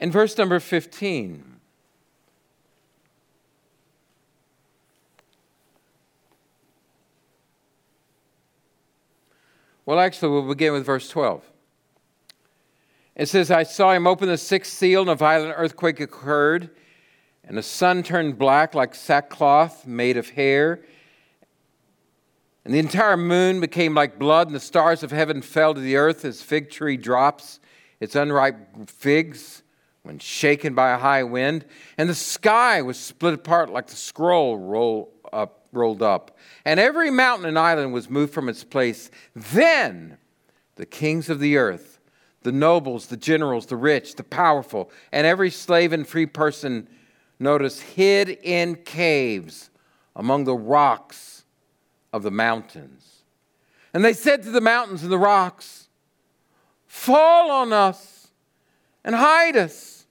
In 0.00 0.10
verse 0.10 0.38
number 0.38 0.58
15, 0.58 1.56
well, 9.84 10.00
actually, 10.00 10.30
we'll 10.30 10.48
begin 10.48 10.72
with 10.72 10.86
verse 10.86 11.10
12. 11.10 11.52
It 13.16 13.30
says, 13.30 13.50
I 13.50 13.62
saw 13.62 13.92
him 13.92 14.06
open 14.06 14.28
the 14.28 14.36
sixth 14.36 14.72
seal, 14.72 15.00
and 15.00 15.10
a 15.10 15.14
violent 15.14 15.54
earthquake 15.56 16.00
occurred, 16.00 16.70
and 17.42 17.56
the 17.56 17.62
sun 17.62 18.02
turned 18.02 18.38
black 18.38 18.74
like 18.74 18.94
sackcloth 18.94 19.86
made 19.86 20.18
of 20.18 20.30
hair. 20.30 20.84
And 22.64 22.74
the 22.74 22.78
entire 22.78 23.16
moon 23.16 23.60
became 23.60 23.94
like 23.94 24.18
blood, 24.18 24.48
and 24.48 24.54
the 24.54 24.60
stars 24.60 25.02
of 25.02 25.12
heaven 25.12 25.40
fell 25.40 25.72
to 25.72 25.80
the 25.80 25.96
earth 25.96 26.24
as 26.26 26.42
fig 26.42 26.70
tree 26.70 26.98
drops 26.98 27.58
its 28.00 28.14
unripe 28.14 28.90
figs 28.90 29.62
when 30.02 30.18
shaken 30.18 30.74
by 30.74 30.90
a 30.90 30.98
high 30.98 31.22
wind, 31.22 31.64
and 31.98 32.08
the 32.08 32.14
sky 32.14 32.82
was 32.82 32.98
split 32.98 33.34
apart 33.34 33.70
like 33.70 33.88
the 33.88 33.96
scroll 33.96 34.56
roll 34.58 35.12
up, 35.32 35.66
rolled 35.72 36.02
up, 36.02 36.36
and 36.64 36.78
every 36.78 37.10
mountain 37.10 37.46
and 37.46 37.58
island 37.58 37.92
was 37.92 38.08
moved 38.08 38.32
from 38.32 38.48
its 38.48 38.62
place. 38.62 39.10
Then 39.34 40.18
the 40.76 40.86
kings 40.86 41.28
of 41.28 41.40
the 41.40 41.56
earth, 41.56 41.95
the 42.46 42.52
nobles, 42.52 43.08
the 43.08 43.16
generals, 43.16 43.66
the 43.66 43.76
rich, 43.76 44.14
the 44.14 44.22
powerful, 44.22 44.88
and 45.10 45.26
every 45.26 45.50
slave 45.50 45.92
and 45.92 46.06
free 46.06 46.26
person, 46.26 46.88
notice, 47.40 47.80
hid 47.80 48.28
in 48.28 48.76
caves 48.76 49.68
among 50.14 50.44
the 50.44 50.54
rocks 50.54 51.44
of 52.12 52.22
the 52.22 52.30
mountains. 52.30 53.24
And 53.92 54.04
they 54.04 54.12
said 54.12 54.44
to 54.44 54.52
the 54.52 54.60
mountains 54.60 55.02
and 55.02 55.10
the 55.10 55.18
rocks, 55.18 55.88
Fall 56.86 57.50
on 57.50 57.72
us 57.72 58.28
and 59.04 59.16
hide 59.16 59.56
us 59.56 60.06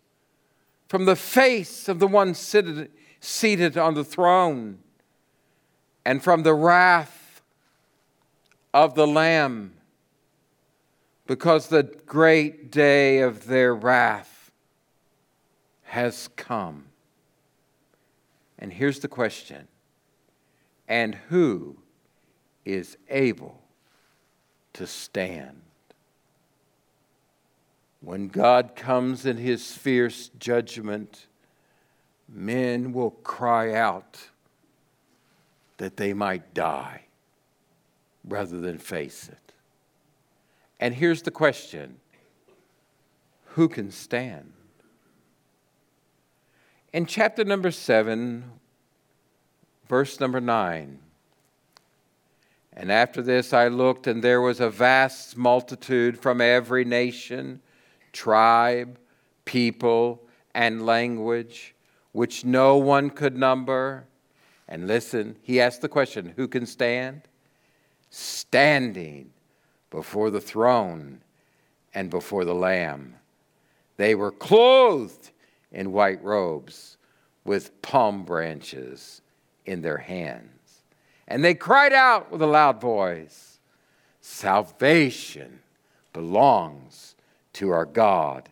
from 0.90 1.06
the 1.06 1.16
face 1.16 1.88
of 1.88 2.00
the 2.00 2.08
one 2.08 2.34
seated, 2.34 2.92
seated 3.22 3.78
on 3.78 3.94
the 3.94 4.04
throne 4.04 4.80
and 6.04 6.22
from 6.22 6.44
the 6.44 6.54
wrath 6.54 7.42
of 8.74 8.94
the 8.94 9.08
Lamb, 9.08 9.72
because 11.28 11.68
the 11.68 11.84
great 12.06 12.72
day 12.72 13.20
of 13.20 13.48
their 13.48 13.74
wrath 13.74 14.52
has 15.84 16.30
come. 16.36 16.86
And 18.60 18.72
here's 18.72 19.00
the 19.00 19.08
question 19.08 19.68
and 20.88 21.16
who 21.30 21.78
is 22.64 22.98
able 23.10 23.60
to 24.74 24.86
stand? 24.86 25.62
When 28.02 28.28
God 28.28 28.76
comes 28.76 29.26
in 29.26 29.38
his 29.38 29.72
fierce 29.72 30.30
judgment, 30.38 31.26
men 32.30 32.94
will 32.94 33.12
cry 33.12 33.74
out 33.74 34.28
that 35.78 35.98
they 35.98 36.14
might 36.14 36.54
die 36.54 37.06
rather 38.28 38.60
than 38.60 38.78
face 38.78 39.28
it. 39.28 39.45
And 40.80 40.94
here's 40.94 41.22
the 41.22 41.32
question 41.32 41.98
who 43.46 43.70
can 43.70 43.90
stand? 43.92 44.52
In 46.92 47.06
chapter 47.06 47.44
number 47.44 47.72
seven, 47.72 48.52
verse 49.88 50.20
number 50.20 50.42
nine, 50.42 51.00
and 52.74 52.92
after 52.92 53.22
this 53.22 53.54
I 53.54 53.70
looked, 53.70 54.08
and 54.08 54.22
there 54.22 54.42
was 54.42 54.60
a 54.60 54.70
vast 54.70 55.38
multitude 55.38 56.20
from 56.20 56.42
every 56.42 56.84
nation, 56.84 57.62
tribe, 58.12 59.00
people, 59.46 60.22
and 60.54 60.86
language, 60.86 61.74
which 62.12 62.44
no 62.44 62.76
one 62.76 63.10
could 63.10 63.38
number. 63.38 64.06
And 64.68 64.88
listen, 64.88 65.38
he 65.42 65.62
asked 65.62 65.82
the 65.82 65.90
question 65.90 66.34
who 66.36 66.50
can 66.50 66.66
stand? 66.66 67.22
Standing 68.10 69.32
before 69.96 70.30
the 70.30 70.42
throne 70.42 71.22
and 71.94 72.10
before 72.10 72.44
the 72.44 72.54
Lamb. 72.54 73.16
They 73.96 74.14
were 74.14 74.30
clothed 74.30 75.32
in 75.72 75.94
white 75.94 76.22
robes 76.22 76.98
with 77.46 77.82
palm 77.82 78.26
branches 78.26 79.22
in 79.66 79.82
their 79.82 80.00
hands. 80.00 80.84
And 81.30 81.46
they 81.46 81.54
cried 81.54 81.94
out 81.94 82.30
with 82.30 82.42
a 82.42 82.46
loud 82.48 82.82
voice 82.82 83.60
Salvation 84.20 85.60
belongs 86.12 87.16
to 87.54 87.70
our 87.70 87.86
God. 87.86 88.50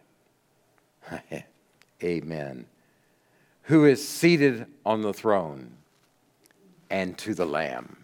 Amen. 2.03 2.67
Who 3.63 3.83
is 3.83 4.07
seated 4.07 4.67
on 4.85 5.01
the 5.01 5.13
throne 5.13 5.71
and 6.89 7.17
to 7.17 7.33
the 7.33 7.45
Lamb. 7.45 8.02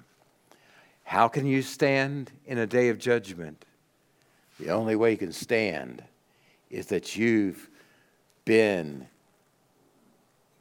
How 1.10 1.28
can 1.28 1.48
you 1.48 1.63
stand 1.63 2.32
in 2.45 2.60
a 2.60 2.67
day 2.67 2.89
of 2.89 3.00
judgment? 3.00 3.65
The 4.60 4.69
only 4.69 4.95
way 4.95 5.10
you 5.10 5.17
can 5.17 5.34
stand 5.34 6.04
is 6.69 6.86
that 6.89 7.15
you've 7.15 7.67
been 8.45 9.08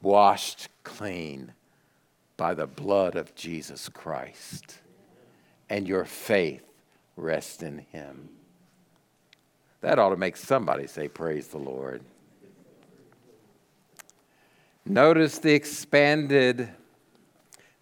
washed 0.01 0.69
clean 0.83 1.53
by 2.35 2.55
the 2.55 2.65
blood 2.65 3.15
of 3.15 3.35
Jesus 3.35 3.89
Christ, 3.89 4.79
and 5.69 5.87
your 5.87 6.03
faith 6.03 6.65
rests 7.15 7.61
in 7.61 7.85
Him. 7.91 8.29
That 9.81 9.99
ought 9.99 10.09
to 10.09 10.17
make 10.17 10.35
somebody 10.35 10.87
say, 10.87 11.09
Praise 11.09 11.49
the 11.49 11.59
Lord. 11.59 12.01
Notice 14.83 15.37
the 15.37 15.53
expanded 15.53 16.69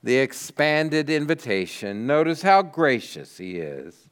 the 0.08 0.18
expanded 0.18 1.10
invitation. 1.10 2.08
Notice 2.08 2.42
how 2.42 2.62
gracious 2.62 3.38
he 3.38 3.58
is. 3.58 4.08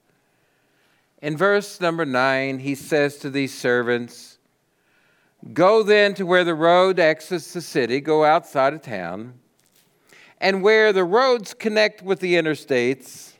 In 1.22 1.38
verse 1.38 1.80
number 1.80 2.06
9, 2.06 2.60
he 2.60 2.76
says 2.76 3.18
to 3.20 3.30
these 3.30 3.54
servants, 3.58 4.38
Go 5.54 5.84
then 5.84 6.14
to 6.16 6.26
where 6.26 6.44
the 6.44 6.54
road 6.54 7.00
exits 7.00 7.54
the 7.54 7.62
city, 7.62 8.02
go 8.02 8.26
outside 8.26 8.74
of 8.74 8.82
town 8.82 9.36
and 10.42 10.62
where 10.62 10.92
the 10.92 11.06
roads 11.06 11.54
connect 11.54 12.02
with 12.02 12.20
the 12.20 12.34
interstates 12.34 13.32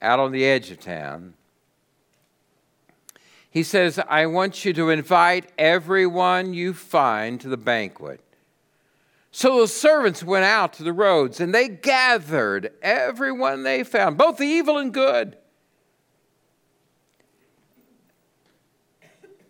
out 0.00 0.20
on 0.20 0.30
the 0.30 0.44
edge 0.44 0.70
of 0.70 0.78
town, 0.78 1.34
he 3.50 3.64
says, 3.64 3.98
I 4.08 4.26
want 4.26 4.64
you 4.64 4.72
to 4.74 4.90
invite 4.90 5.50
everyone 5.58 6.54
you 6.54 6.72
find 6.72 7.40
to 7.40 7.48
the 7.48 7.56
banquet. 7.56 8.20
So 9.32 9.60
the 9.60 9.68
servants 9.68 10.24
went 10.24 10.44
out 10.44 10.72
to 10.74 10.82
the 10.82 10.92
roads 10.92 11.40
and 11.40 11.54
they 11.54 11.68
gathered 11.68 12.72
everyone 12.82 13.62
they 13.62 13.84
found, 13.84 14.18
both 14.18 14.38
the 14.38 14.44
evil 14.44 14.78
and 14.78 14.92
good. 14.92 15.36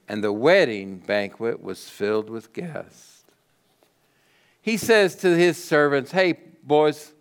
And 0.06 0.24
the 0.24 0.32
wedding 0.32 0.98
banquet 0.98 1.62
was 1.62 1.88
filled 1.88 2.28
with 2.28 2.52
guests. 2.52 3.24
He 4.60 4.76
says 4.76 5.14
to 5.16 5.36
his 5.36 5.62
servants, 5.62 6.10
Hey, 6.10 6.34
boys, 6.62 7.14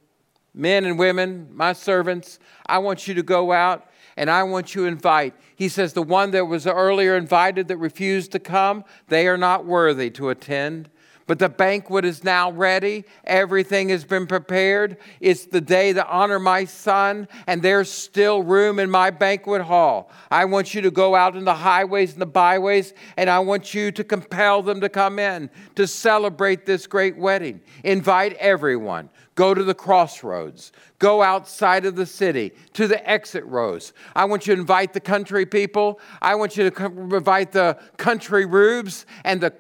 men 0.54 0.86
and 0.86 1.00
women, 1.00 1.48
my 1.52 1.74
servants, 1.74 2.40
I 2.66 2.80
want 2.80 3.08
you 3.08 3.14
to 3.14 3.24
go 3.24 3.52
out 3.52 3.90
and 4.18 4.30
I 4.30 4.44
want 4.44 4.76
you 4.76 4.82
to 4.82 4.88
invite. 4.88 5.34
He 5.56 5.70
says, 5.70 5.94
The 5.94 6.04
one 6.04 6.32
that 6.32 6.46
was 6.46 6.68
earlier 6.68 7.16
invited 7.16 7.70
that 7.70 7.78
refused 7.78 8.32
to 8.34 8.40
come, 8.40 8.84
they 9.08 9.28
are 9.28 9.38
not 9.38 9.66
worthy 9.66 10.10
to 10.12 10.30
attend. 10.30 10.90
But 11.30 11.38
the 11.38 11.48
banquet 11.48 12.06
is 12.06 12.24
now 12.24 12.52
ready. 12.52 13.06
Everything 13.24 13.90
has 13.90 14.04
been 14.04 14.26
prepared. 14.26 14.98
It's 15.22 15.46
the 15.46 15.62
day 15.62 15.94
to 15.94 16.04
honor 16.08 16.40
my 16.40 16.66
son, 16.66 17.28
and 17.46 17.62
there's 17.62 17.88
still 17.88 18.42
room 18.42 18.80
in 18.80 18.90
my 18.90 19.12
banquet 19.12 19.62
hall. 19.62 20.10
I 20.32 20.46
want 20.46 20.74
you 20.74 20.82
to 20.82 20.90
go 20.90 21.14
out 21.14 21.36
in 21.36 21.46
the 21.46 21.54
highways 21.54 22.14
and 22.14 22.22
the 22.24 22.26
byways, 22.26 22.96
and 23.16 23.30
I 23.30 23.38
want 23.38 23.76
you 23.76 23.92
to 23.92 24.04
compel 24.04 24.64
them 24.64 24.82
to 24.82 24.90
come 24.90 25.20
in 25.20 25.52
to 25.76 25.86
celebrate 25.86 26.66
this 26.66 26.88
great 26.88 27.16
wedding. 27.16 27.62
Invite 27.84 28.34
everyone. 28.40 29.12
Go 29.36 29.54
to 29.54 29.64
the 29.64 29.76
crossroads. 29.76 30.72
Go 30.98 31.22
outside 31.22 31.86
of 31.86 31.96
the 31.96 32.08
city 32.08 32.54
to 32.74 32.88
the 32.88 33.08
exit 33.08 33.46
rows. 33.46 33.94
I 34.16 34.26
want 34.26 34.48
you 34.48 34.56
to 34.56 34.60
invite 34.60 34.94
the 34.94 35.00
country 35.00 35.46
people. 35.46 36.02
I 36.24 36.34
want 36.36 36.58
you 36.58 36.72
to 36.72 36.86
invite 36.86 37.52
the 37.52 37.78
country 37.98 38.46
rubes 38.46 39.06
and 39.24 39.40
the 39.40 39.54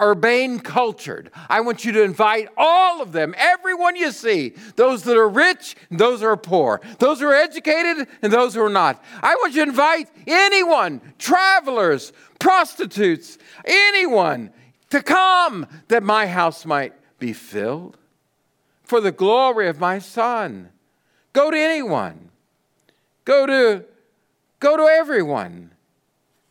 urbane 0.00 0.60
cultured. 0.60 1.30
I 1.48 1.60
want 1.60 1.84
you 1.84 1.92
to 1.92 2.02
invite 2.02 2.48
all 2.56 3.02
of 3.02 3.12
them, 3.12 3.34
everyone 3.36 3.96
you 3.96 4.10
see, 4.12 4.54
those 4.76 5.02
that 5.04 5.16
are 5.16 5.28
rich 5.28 5.76
and 5.90 5.98
those 5.98 6.20
that 6.20 6.26
are 6.26 6.36
poor, 6.36 6.80
those 6.98 7.20
who 7.20 7.26
are 7.26 7.34
educated 7.34 8.08
and 8.22 8.32
those 8.32 8.54
who 8.54 8.62
are 8.62 8.70
not. 8.70 9.02
I 9.22 9.34
want 9.36 9.54
you 9.54 9.64
to 9.64 9.70
invite 9.70 10.08
anyone, 10.26 11.00
travelers, 11.18 12.12
prostitutes, 12.38 13.38
anyone 13.64 14.50
to 14.90 15.02
come 15.02 15.66
that 15.88 16.02
my 16.02 16.26
house 16.26 16.64
might 16.64 16.92
be 17.18 17.32
filled 17.32 17.96
for 18.84 19.00
the 19.00 19.12
glory 19.12 19.68
of 19.68 19.80
my 19.80 19.98
son. 19.98 20.70
Go 21.32 21.50
to 21.50 21.58
anyone. 21.58 22.30
Go 23.24 23.46
to 23.46 23.84
go 24.60 24.76
to 24.76 24.84
everyone 24.84 25.72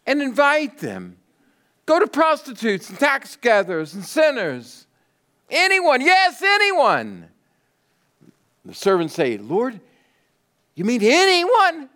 and 0.06 0.22
invite 0.22 0.80
them 0.80 1.18
Go 1.86 2.00
to 2.00 2.08
prostitutes 2.08 2.90
and 2.90 2.98
tax 2.98 3.36
gatherers 3.36 3.94
and 3.94 4.04
sinners. 4.04 4.88
Anyone, 5.50 6.02
yes, 6.02 6.42
anyone. 6.42 7.28
The 8.66 8.74
servants 8.74 9.14
say, 9.14 9.38
Lord, 9.38 9.80
you 10.76 10.86
mean 10.86 11.02
anyone? 11.04 11.90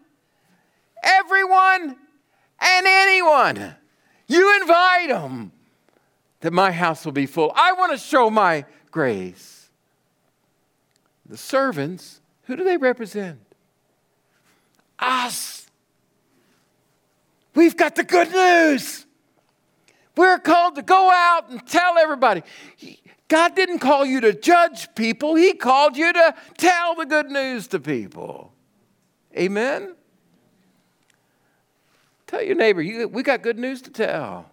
Everyone 1.01 1.95
and 2.59 2.87
anyone. 2.87 3.75
You 4.27 4.61
invite 4.61 5.09
them 5.09 5.51
that 6.41 6.51
my 6.51 6.71
house 6.71 7.05
will 7.05 7.13
be 7.13 7.25
full. 7.25 7.51
I 7.55 7.71
want 7.73 7.93
to 7.93 7.97
show 7.97 8.29
my 8.29 8.65
grace. 8.91 9.69
The 11.25 11.37
servants, 11.37 12.21
who 12.43 12.55
do 12.55 12.63
they 12.63 12.77
represent? 12.77 13.39
Us. 14.99 15.67
We've 17.55 17.75
got 17.75 17.95
the 17.95 18.03
good 18.03 18.31
news. 18.31 19.06
We're 20.17 20.39
called 20.39 20.75
to 20.75 20.81
go 20.81 21.09
out 21.09 21.49
and 21.49 21.65
tell 21.65 21.97
everybody. 21.97 22.43
God 23.27 23.55
didn't 23.55 23.79
call 23.79 24.05
you 24.05 24.19
to 24.21 24.33
judge 24.33 24.93
people, 24.95 25.35
He 25.35 25.53
called 25.53 25.95
you 25.95 26.11
to 26.11 26.35
tell 26.57 26.95
the 26.95 27.05
good 27.05 27.29
news 27.29 27.67
to 27.67 27.79
people. 27.79 28.53
Amen? 29.37 29.95
Tell 32.25 32.41
your 32.41 32.55
neighbor, 32.55 32.81
you, 32.81 33.07
we 33.07 33.23
got 33.23 33.41
good 33.41 33.59
news 33.59 33.81
to 33.83 33.91
tell. 33.91 34.51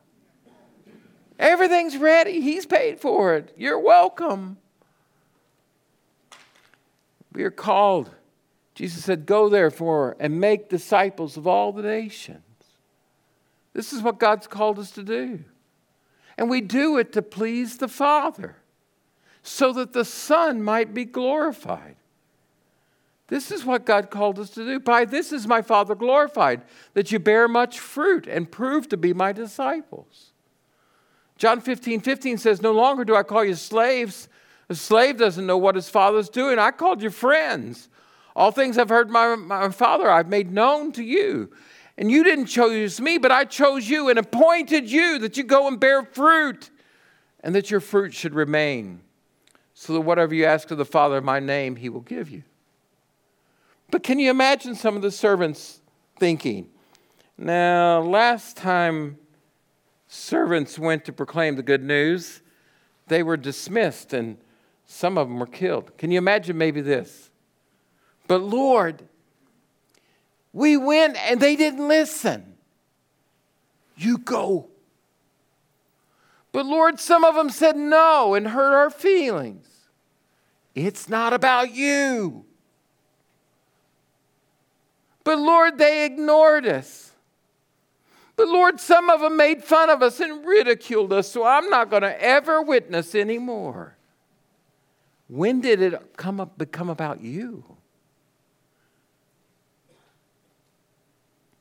Everything's 1.38 1.96
ready, 1.96 2.40
He's 2.40 2.66
paid 2.66 3.00
for 3.00 3.34
it. 3.34 3.52
You're 3.56 3.80
welcome. 3.80 4.58
We 7.32 7.42
are 7.42 7.50
called 7.50 8.10
Jesus 8.74 9.04
said, 9.04 9.26
Go 9.26 9.48
therefore 9.48 10.16
and 10.18 10.40
make 10.40 10.68
disciples 10.68 11.36
of 11.36 11.46
all 11.46 11.72
the 11.72 11.82
nations. 11.82 12.42
This 13.72 13.92
is 13.92 14.02
what 14.02 14.18
God's 14.18 14.46
called 14.46 14.78
us 14.78 14.90
to 14.92 15.02
do. 15.02 15.44
And 16.36 16.50
we 16.50 16.60
do 16.60 16.98
it 16.98 17.12
to 17.12 17.22
please 17.22 17.78
the 17.78 17.88
Father, 17.88 18.56
so 19.42 19.72
that 19.72 19.92
the 19.92 20.04
Son 20.04 20.62
might 20.62 20.92
be 20.92 21.04
glorified. 21.04 21.96
This 23.28 23.50
is 23.50 23.64
what 23.64 23.86
God 23.86 24.10
called 24.10 24.38
us 24.38 24.50
to 24.50 24.64
do. 24.64 24.78
By 24.78 25.04
this 25.04 25.32
is 25.32 25.46
my 25.46 25.62
Father 25.62 25.94
glorified, 25.94 26.62
that 26.92 27.10
you 27.10 27.18
bear 27.18 27.48
much 27.48 27.78
fruit 27.78 28.26
and 28.26 28.50
prove 28.50 28.88
to 28.88 28.96
be 28.96 29.12
my 29.14 29.32
disciples. 29.32 30.32
John 31.36 31.60
15, 31.60 32.00
15 32.00 32.38
says, 32.38 32.62
No 32.62 32.72
longer 32.72 33.04
do 33.04 33.16
I 33.16 33.22
call 33.22 33.44
you 33.44 33.54
slaves. 33.54 34.28
A 34.68 34.74
slave 34.74 35.18
doesn't 35.18 35.46
know 35.46 35.58
what 35.58 35.74
his 35.74 35.88
father's 35.88 36.28
doing. 36.28 36.58
I 36.58 36.70
called 36.70 37.02
you 37.02 37.10
friends. 37.10 37.88
All 38.36 38.50
things 38.50 38.78
I've 38.78 38.88
heard 38.88 39.10
my, 39.10 39.36
my 39.36 39.68
Father 39.70 40.10
I've 40.10 40.28
made 40.28 40.52
known 40.52 40.92
to 40.92 41.02
you. 41.02 41.50
And 41.96 42.10
you 42.10 42.24
didn't 42.24 42.46
choose 42.46 43.00
me, 43.00 43.18
but 43.18 43.30
I 43.30 43.44
chose 43.44 43.88
you 43.88 44.08
and 44.08 44.18
appointed 44.18 44.90
you 44.90 45.18
that 45.20 45.36
you 45.36 45.44
go 45.44 45.68
and 45.68 45.78
bear 45.78 46.02
fruit 46.02 46.70
and 47.40 47.54
that 47.54 47.70
your 47.70 47.80
fruit 47.80 48.14
should 48.14 48.34
remain, 48.34 49.00
so 49.74 49.92
that 49.92 50.00
whatever 50.00 50.34
you 50.34 50.44
ask 50.44 50.70
of 50.70 50.78
the 50.78 50.84
Father 50.84 51.18
in 51.18 51.24
my 51.24 51.40
name, 51.40 51.76
he 51.76 51.88
will 51.88 52.00
give 52.00 52.30
you. 52.30 52.42
But 53.90 54.02
can 54.02 54.18
you 54.18 54.30
imagine 54.30 54.74
some 54.74 54.96
of 54.96 55.02
the 55.02 55.10
servants 55.10 55.80
thinking, 56.18 56.68
now, 57.36 58.00
last 58.00 58.56
time 58.56 59.18
servants 60.06 60.78
went 60.78 61.04
to 61.04 61.12
proclaim 61.12 61.56
the 61.56 61.62
good 61.62 61.82
news, 61.82 62.40
they 63.08 63.22
were 63.22 63.36
dismissed 63.36 64.12
and 64.12 64.38
some 64.86 65.18
of 65.18 65.28
them 65.28 65.38
were 65.38 65.46
killed. 65.46 65.96
Can 65.98 66.10
you 66.10 66.18
imagine 66.18 66.56
maybe 66.56 66.80
this? 66.80 67.30
But 68.28 68.42
Lord, 68.42 69.02
we 70.54 70.76
went 70.76 71.16
and 71.16 71.40
they 71.40 71.56
didn't 71.56 71.86
listen. 71.86 72.54
You 73.96 74.18
go. 74.18 74.68
But 76.52 76.64
Lord, 76.64 77.00
some 77.00 77.24
of 77.24 77.34
them 77.34 77.50
said 77.50 77.76
no 77.76 78.34
and 78.34 78.46
hurt 78.46 78.72
our 78.72 78.88
feelings. 78.88 79.66
It's 80.74 81.08
not 81.08 81.32
about 81.32 81.74
you. 81.74 82.44
But 85.24 85.38
Lord, 85.38 85.76
they 85.76 86.04
ignored 86.04 86.66
us. 86.66 87.10
But 88.36 88.46
Lord, 88.46 88.80
some 88.80 89.10
of 89.10 89.20
them 89.20 89.36
made 89.36 89.64
fun 89.64 89.90
of 89.90 90.02
us 90.02 90.20
and 90.20 90.44
ridiculed 90.46 91.12
us, 91.12 91.30
so 91.30 91.44
I'm 91.44 91.68
not 91.68 91.90
going 91.90 92.02
to 92.02 92.22
ever 92.22 92.62
witness 92.62 93.14
anymore. 93.16 93.96
When 95.26 95.60
did 95.60 95.80
it 95.80 96.16
come 96.16 96.40
up, 96.40 96.58
become 96.58 96.90
about 96.90 97.20
you? 97.20 97.64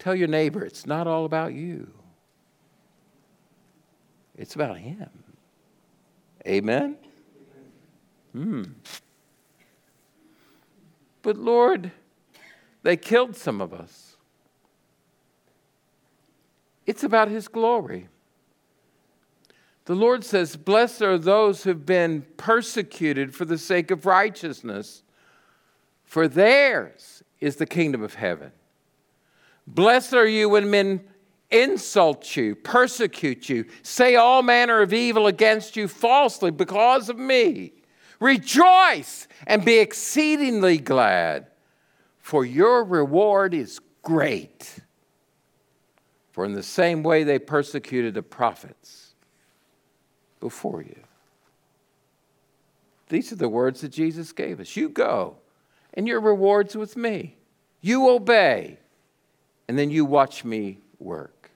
Tell 0.04 0.16
your 0.16 0.28
neighbor 0.28 0.66
it's 0.66 0.86
not 0.86 1.08
all 1.08 1.24
about 1.24 1.54
you, 1.54 1.90
it's 4.38 4.54
about 4.54 4.78
Him. 4.78 5.10
Amen? 6.46 6.98
Hmm. 8.34 8.64
But 11.22 11.38
Lord, 11.38 11.90
they 12.82 12.98
killed 12.98 13.38
some 13.38 13.62
of 13.62 13.74
us. 13.74 14.18
It's 16.86 17.06
about 17.06 17.30
His 17.30 17.48
glory. 17.48 18.10
The 19.86 19.96
Lord 19.96 20.26
says, 20.26 20.58
Blessed 20.58 21.02
are 21.02 21.18
those 21.18 21.64
who've 21.64 21.86
been 21.86 22.26
persecuted 22.36 23.34
for 23.34 23.46
the 23.46 23.58
sake 23.58 23.90
of 23.90 24.06
righteousness, 24.06 25.02
for 26.04 26.28
theirs 26.28 27.24
is 27.40 27.56
the 27.56 27.66
kingdom 27.66 28.04
of 28.04 28.16
heaven. 28.16 28.52
Blessed 29.68 30.14
are 30.14 30.28
you 30.28 30.50
when 30.50 30.70
men 30.70 31.02
insult 31.50 32.36
you, 32.36 32.56
persecute 32.56 33.48
you, 33.48 33.66
say 33.84 34.16
all 34.16 34.42
manner 34.42 34.82
of 34.82 34.92
evil 34.92 35.28
against 35.28 35.76
you 35.76 35.88
falsely 35.88 36.52
because 36.52 37.10
of 37.10 37.18
me. 37.18 37.74
Rejoice 38.20 39.28
and 39.46 39.64
be 39.64 39.80
exceedingly 39.80 40.78
glad, 40.78 41.48
for 42.20 42.46
your 42.46 42.84
reward 42.84 43.54
is 43.54 43.80
great. 44.02 44.80
For 46.32 46.46
in 46.46 46.54
the 46.54 46.64
same 46.64 47.04
way 47.04 47.24
they 47.24 47.38
persecuted 47.38 48.16
the 48.16 48.24
prophets 48.24 49.14
before 50.40 50.82
you. 50.82 51.00
These 53.10 53.32
are 53.32 53.36
the 53.38 53.50
words 53.50 53.82
that 53.82 53.90
Jesus 53.90 54.32
gave 54.32 54.60
us. 54.60 54.76
You 54.76 54.90
go, 54.90 55.38
and 55.94 56.08
your 56.08 56.20
reward's 56.20 56.76
with 56.76 56.98
me. 56.98 57.38
You 57.82 58.10
obey 58.10 58.80
and 59.68 59.78
then 59.78 59.90
you 59.90 60.06
watch 60.06 60.44
me 60.44 60.80
work. 61.00 61.52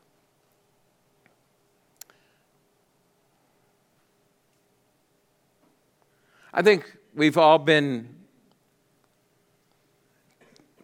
I 6.53 6.61
think 6.61 6.97
we've 7.13 7.37
all 7.37 7.59
been 7.59 8.15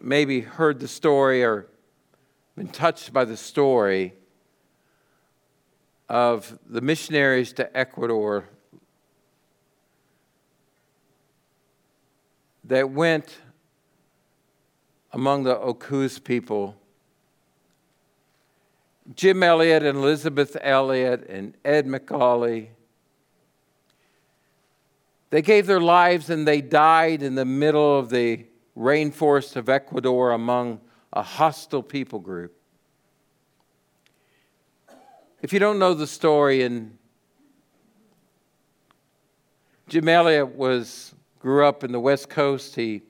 maybe 0.00 0.40
heard 0.40 0.78
the 0.78 0.86
story 0.86 1.42
or 1.42 1.66
been 2.56 2.68
touched 2.68 3.12
by 3.12 3.24
the 3.24 3.36
story 3.36 4.12
of 6.08 6.58
the 6.66 6.80
missionaries 6.80 7.52
to 7.54 7.76
Ecuador 7.76 8.48
that 12.62 12.90
went 12.90 13.38
among 15.12 15.44
the 15.44 15.56
Aucas 15.56 16.18
people 16.18 16.76
Jim 19.12 19.42
Elliot 19.42 19.82
and 19.82 19.98
Elisabeth 19.98 20.56
Elliot 20.60 21.26
and 21.28 21.56
Ed 21.64 21.86
McCully. 21.86 22.68
They 25.30 25.42
gave 25.42 25.66
their 25.66 25.80
lives 25.80 26.30
and 26.30 26.46
they 26.46 26.60
died 26.60 27.22
in 27.22 27.34
the 27.34 27.44
middle 27.44 27.98
of 27.98 28.08
the 28.08 28.46
rainforest 28.76 29.56
of 29.56 29.68
Ecuador 29.68 30.30
among 30.30 30.80
a 31.12 31.22
hostile 31.22 31.82
people 31.82 32.18
group. 32.18 32.56
If 35.42 35.52
you 35.52 35.58
don't 35.58 35.78
know 35.78 35.92
the 35.92 36.06
story, 36.06 36.62
and 36.62 36.96
Jim 39.88 40.08
Elliot 40.08 40.56
was 40.56 41.14
grew 41.38 41.66
up 41.66 41.84
in 41.84 41.92
the 41.92 42.00
West 42.00 42.30
Coast. 42.30 42.74
He 42.74 43.02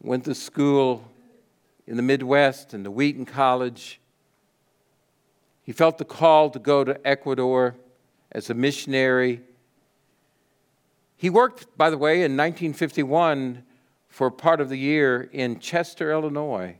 went 0.00 0.24
to 0.26 0.34
school 0.36 1.10
in 1.88 1.96
the 1.96 2.02
Midwest 2.02 2.72
and 2.72 2.86
the 2.86 2.90
Wheaton 2.92 3.26
College. 3.26 4.00
He 5.64 5.72
felt 5.72 5.98
the 5.98 6.04
call 6.04 6.50
to 6.50 6.58
go 6.58 6.84
to 6.84 7.00
Ecuador 7.06 7.74
as 8.30 8.50
a 8.50 8.54
missionary. 8.54 9.40
He 11.16 11.30
worked, 11.30 11.76
by 11.76 11.90
the 11.90 11.98
way, 11.98 12.16
in 12.16 12.36
1951 12.36 13.64
for 14.08 14.30
part 14.30 14.60
of 14.60 14.68
the 14.68 14.78
year 14.78 15.28
in 15.32 15.58
Chester, 15.58 16.12
Illinois, 16.12 16.76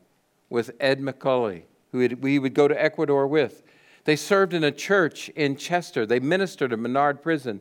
with 0.51 0.71
Ed 0.79 1.01
McCully, 1.01 1.63
who 1.93 2.09
we 2.21 2.39
would 2.39 2.55
go 2.55 2.69
to 2.69 2.81
Ecuador 2.81 3.27
with. 3.27 3.63
They 4.05 4.17
served 4.17 4.53
in 4.53 4.65
a 4.65 4.71
church 4.71 5.31
in 5.31 5.57
Chester. 5.57 6.05
They 6.05 6.21
ministered 6.21 6.73
at 6.73 6.79
Menard 6.79 7.23
Prison. 7.23 7.61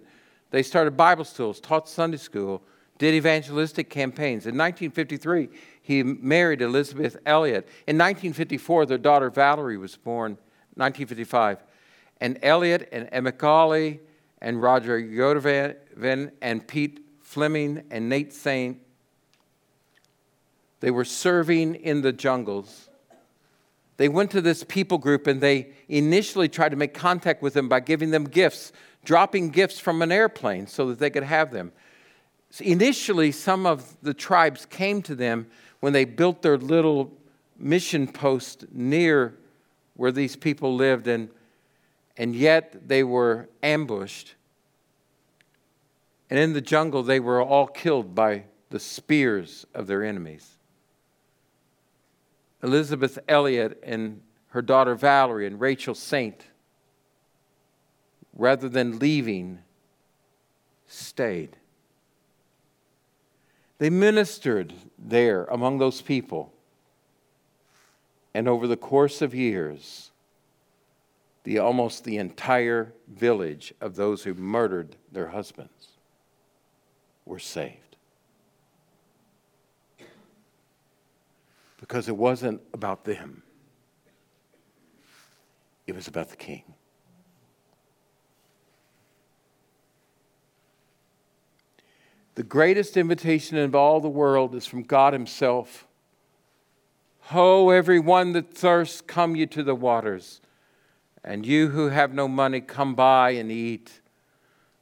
They 0.51 0.61
started 0.61 0.97
Bible 0.97 1.23
schools, 1.23 1.61
taught 1.61 1.87
Sunday 1.87 2.17
school, 2.17 2.61
did 2.97 3.15
evangelistic 3.15 3.89
campaigns. 3.89 4.45
In 4.45 4.55
1953, 4.57 5.49
he 5.81 6.03
married 6.03 6.61
Elisabeth 6.61 7.17
Elliot. 7.25 7.67
In 7.87 7.97
1954, 7.97 8.85
their 8.85 8.97
daughter 8.97 9.29
Valerie 9.29 9.77
was 9.77 9.95
born. 9.95 10.37
1955. 10.75 11.63
And 12.21 12.39
Elliot 12.41 12.89
and 12.91 13.09
Ed 13.11 13.23
McCully 13.23 13.99
and 14.41 14.61
Roger 14.61 14.99
Youderian 14.99 16.31
and 16.41 16.67
Pete 16.67 16.99
Fleming 17.21 17.83
and 17.89 18.09
Nate 18.09 18.33
Saint, 18.33 18.79
they 20.81 20.91
were 20.91 21.05
serving 21.05 21.75
in 21.75 22.01
the 22.01 22.13
jungles. 22.13 22.89
They 23.97 24.09
went 24.09 24.31
to 24.31 24.41
this 24.41 24.63
people 24.63 24.97
group 24.97 25.27
and 25.27 25.39
they 25.39 25.71
initially 25.87 26.49
tried 26.49 26.69
to 26.69 26.75
make 26.75 26.93
contact 26.93 27.41
with 27.41 27.53
them 27.53 27.69
by 27.69 27.79
giving 27.79 28.11
them 28.11 28.25
gifts, 28.25 28.71
dropping 29.05 29.49
gifts 29.49 29.79
from 29.79 30.01
an 30.01 30.11
airplane 30.11 30.67
so 30.67 30.87
that 30.87 30.99
they 30.99 31.09
could 31.09 31.23
have 31.23 31.51
them. 31.51 31.71
So 32.49 32.65
initially, 32.65 33.31
some 33.31 33.65
of 33.65 33.95
the 34.01 34.13
tribes 34.13 34.65
came 34.65 35.01
to 35.03 35.15
them 35.15 35.47
when 35.79 35.93
they 35.93 36.05
built 36.05 36.41
their 36.41 36.57
little 36.57 37.11
mission 37.57 38.07
post 38.07 38.65
near 38.71 39.35
where 39.95 40.11
these 40.11 40.35
people 40.35 40.75
lived, 40.75 41.07
and, 41.07 41.29
and 42.17 42.35
yet 42.35 42.87
they 42.87 43.03
were 43.03 43.49
ambushed. 43.61 44.35
And 46.29 46.39
in 46.39 46.53
the 46.53 46.61
jungle, 46.61 47.03
they 47.03 47.19
were 47.19 47.41
all 47.41 47.67
killed 47.67 48.15
by 48.15 48.45
the 48.69 48.79
spears 48.79 49.65
of 49.73 49.87
their 49.87 50.03
enemies. 50.03 50.57
Elisabeth 52.63 53.19
Elliot 53.27 53.79
and 53.83 54.21
her 54.47 54.61
daughter 54.61 54.95
Valerie 54.95 55.45
and 55.45 55.59
Rachel 55.59 55.93
Saint, 55.93 56.47
rather 58.35 58.69
than 58.69 58.99
leaving, 58.99 59.59
stayed. 60.87 61.57
They 63.79 63.89
ministered 63.89 64.73
there 64.97 65.43
among 65.45 65.77
those 65.77 66.01
people. 66.01 66.53
And 68.33 68.47
over 68.47 68.67
the 68.67 68.77
course 68.77 69.21
of 69.21 69.35
years, 69.35 70.11
the, 71.43 71.59
almost 71.59 72.03
the 72.03 72.17
entire 72.17 72.93
village 73.07 73.73
of 73.81 73.95
those 73.95 74.23
who 74.23 74.33
murdered 74.33 74.95
their 75.11 75.27
husbands 75.27 75.89
were 77.25 77.39
saved. 77.39 77.97
Because 81.79 82.07
it 82.07 82.15
wasn't 82.15 82.61
about 82.73 83.03
them, 83.03 83.43
it 85.85 85.93
was 85.93 86.07
about 86.07 86.29
the 86.29 86.37
king. 86.37 86.63
The 92.35 92.43
greatest 92.43 92.97
invitation 92.97 93.57
of 93.57 93.75
all 93.75 93.99
the 93.99 94.09
world 94.09 94.55
is 94.55 94.65
from 94.65 94.83
God 94.83 95.13
Himself. 95.13 95.87
Ho, 97.27 97.69
everyone 97.69 98.33
that 98.33 98.53
thirsts, 98.53 98.99
come 98.99 99.35
you 99.35 99.45
to 99.47 99.63
the 99.63 99.75
waters. 99.75 100.41
And 101.23 101.45
you 101.45 101.69
who 101.69 101.87
have 101.87 102.13
no 102.13 102.27
money, 102.27 102.59
come 102.59 102.95
buy 102.95 103.31
and 103.31 103.49
eat. 103.49 104.01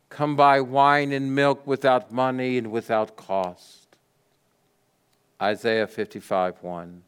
Come 0.09 0.35
buy 0.35 0.59
wine 0.59 1.11
and 1.11 1.35
milk 1.35 1.65
without 1.67 2.11
money 2.11 2.57
and 2.57 2.71
without 2.71 3.15
cost. 3.15 3.95
Isaiah 5.39 5.87
55 5.87 6.61
1. 6.61 7.03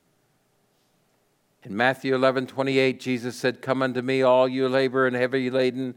In 1.64 1.78
Matthew 1.78 2.14
11 2.14 2.48
28, 2.48 3.00
Jesus 3.00 3.36
said, 3.36 3.62
Come 3.62 3.82
unto 3.82 4.02
me, 4.02 4.22
all 4.22 4.48
you 4.48 4.70
labor 4.70 5.08
and 5.08 5.16
heavy 5.16 5.50
laden, 5.50 5.96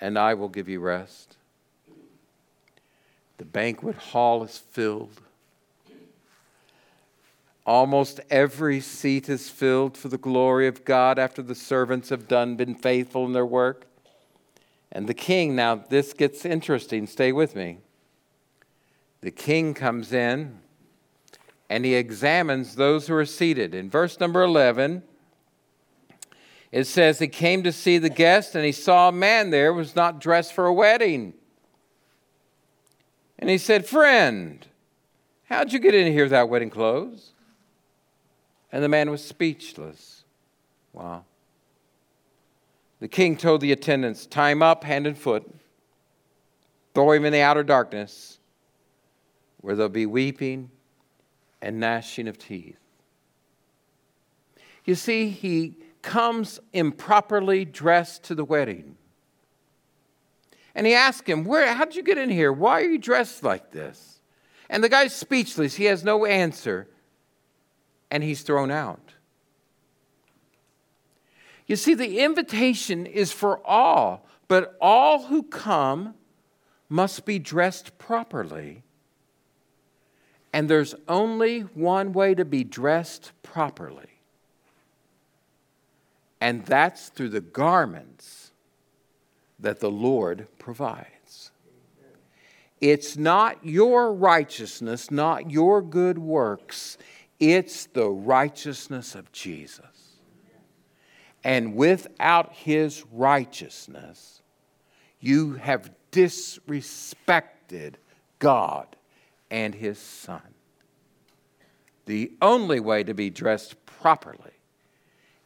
and 0.00 0.18
I 0.18 0.34
will 0.34 0.48
give 0.48 0.68
you 0.68 0.80
rest. 0.80 1.36
The 3.36 3.44
banquet 3.44 3.96
hall 3.96 4.42
is 4.42 4.56
filled. 4.56 5.20
Almost 7.64 8.20
every 8.28 8.80
seat 8.80 9.28
is 9.28 9.48
filled 9.48 9.96
for 9.96 10.08
the 10.08 10.18
glory 10.18 10.66
of 10.66 10.84
God 10.84 11.18
after 11.18 11.42
the 11.42 11.54
servants 11.54 12.08
have 12.08 12.26
done 12.26 12.56
been 12.56 12.74
faithful 12.74 13.24
in 13.24 13.32
their 13.32 13.46
work. 13.46 13.86
And 14.90 15.08
the 15.08 15.14
king, 15.14 15.54
now 15.54 15.76
this 15.76 16.12
gets 16.12 16.44
interesting, 16.44 17.06
stay 17.06 17.30
with 17.32 17.54
me. 17.54 17.78
The 19.20 19.30
king 19.30 19.74
comes 19.74 20.12
in 20.12 20.58
and 21.70 21.84
he 21.84 21.94
examines 21.94 22.74
those 22.74 23.06
who 23.06 23.14
are 23.14 23.24
seated. 23.24 23.74
In 23.74 23.88
verse 23.88 24.20
number 24.20 24.42
11, 24.42 25.02
it 26.72 26.84
says, 26.84 27.18
He 27.18 27.28
came 27.28 27.62
to 27.62 27.72
see 27.72 27.96
the 27.96 28.10
guest, 28.10 28.54
and 28.54 28.64
he 28.64 28.72
saw 28.72 29.08
a 29.08 29.12
man 29.12 29.50
there 29.50 29.72
was 29.72 29.96
not 29.96 30.20
dressed 30.20 30.52
for 30.52 30.66
a 30.66 30.72
wedding. 30.72 31.32
And 33.38 33.48
he 33.48 33.56
said, 33.56 33.86
Friend, 33.86 34.66
how'd 35.44 35.72
you 35.72 35.78
get 35.78 35.94
in 35.94 36.12
here 36.12 36.24
without 36.24 36.50
wedding 36.50 36.70
clothes? 36.70 37.32
And 38.72 38.82
the 38.82 38.88
man 38.88 39.10
was 39.10 39.22
speechless. 39.22 40.24
Wow. 40.92 41.24
The 43.00 43.08
king 43.08 43.36
told 43.36 43.60
the 43.60 43.72
attendants, 43.72 44.26
Tie 44.26 44.50
him 44.50 44.62
up 44.62 44.84
hand 44.84 45.06
and 45.06 45.16
foot, 45.16 45.44
throw 46.94 47.12
him 47.12 47.24
in 47.24 47.32
the 47.32 47.40
outer 47.40 47.62
darkness, 47.62 48.38
where 49.60 49.76
there'll 49.76 49.90
be 49.90 50.06
weeping 50.06 50.70
and 51.60 51.78
gnashing 51.78 52.28
of 52.28 52.38
teeth. 52.38 52.78
You 54.84 54.94
see, 54.94 55.28
he 55.28 55.76
comes 56.00 56.58
improperly 56.72 57.64
dressed 57.64 58.24
to 58.24 58.34
the 58.34 58.44
wedding. 58.44 58.96
And 60.74 60.86
he 60.86 60.94
asked 60.94 61.28
him, 61.28 61.44
Where, 61.44 61.72
How 61.74 61.84
did 61.84 61.96
you 61.96 62.02
get 62.02 62.18
in 62.18 62.30
here? 62.30 62.52
Why 62.52 62.80
are 62.80 62.88
you 62.88 62.98
dressed 62.98 63.42
like 63.42 63.70
this? 63.70 64.20
And 64.68 64.82
the 64.82 64.88
guy's 64.88 65.14
speechless. 65.14 65.74
He 65.74 65.84
has 65.84 66.02
no 66.02 66.24
answer. 66.24 66.88
And 68.12 68.22
he's 68.22 68.42
thrown 68.42 68.70
out. 68.70 69.14
You 71.66 71.76
see, 71.76 71.94
the 71.94 72.20
invitation 72.20 73.06
is 73.06 73.32
for 73.32 73.66
all, 73.66 74.26
but 74.48 74.76
all 74.82 75.24
who 75.24 75.42
come 75.44 76.14
must 76.90 77.24
be 77.24 77.38
dressed 77.38 77.96
properly. 77.96 78.82
And 80.52 80.68
there's 80.68 80.94
only 81.08 81.60
one 81.60 82.12
way 82.12 82.34
to 82.34 82.44
be 82.44 82.64
dressed 82.64 83.32
properly, 83.42 84.20
and 86.38 86.66
that's 86.66 87.08
through 87.08 87.30
the 87.30 87.40
garments 87.40 88.50
that 89.58 89.80
the 89.80 89.90
Lord 89.90 90.48
provides. 90.58 91.50
It's 92.82 93.16
not 93.16 93.64
your 93.64 94.12
righteousness, 94.12 95.10
not 95.10 95.50
your 95.50 95.80
good 95.80 96.18
works, 96.18 96.98
it's 97.42 97.86
the 97.86 98.08
righteousness 98.08 99.16
of 99.16 99.32
Jesus. 99.32 100.18
And 101.42 101.74
without 101.74 102.52
his 102.52 103.04
righteousness, 103.10 104.42
you 105.18 105.54
have 105.54 105.90
disrespected 106.12 107.94
God 108.38 108.94
and 109.50 109.74
his 109.74 109.98
Son. 109.98 110.54
The 112.06 112.32
only 112.40 112.78
way 112.78 113.02
to 113.02 113.12
be 113.12 113.28
dressed 113.28 113.74
properly 113.86 114.52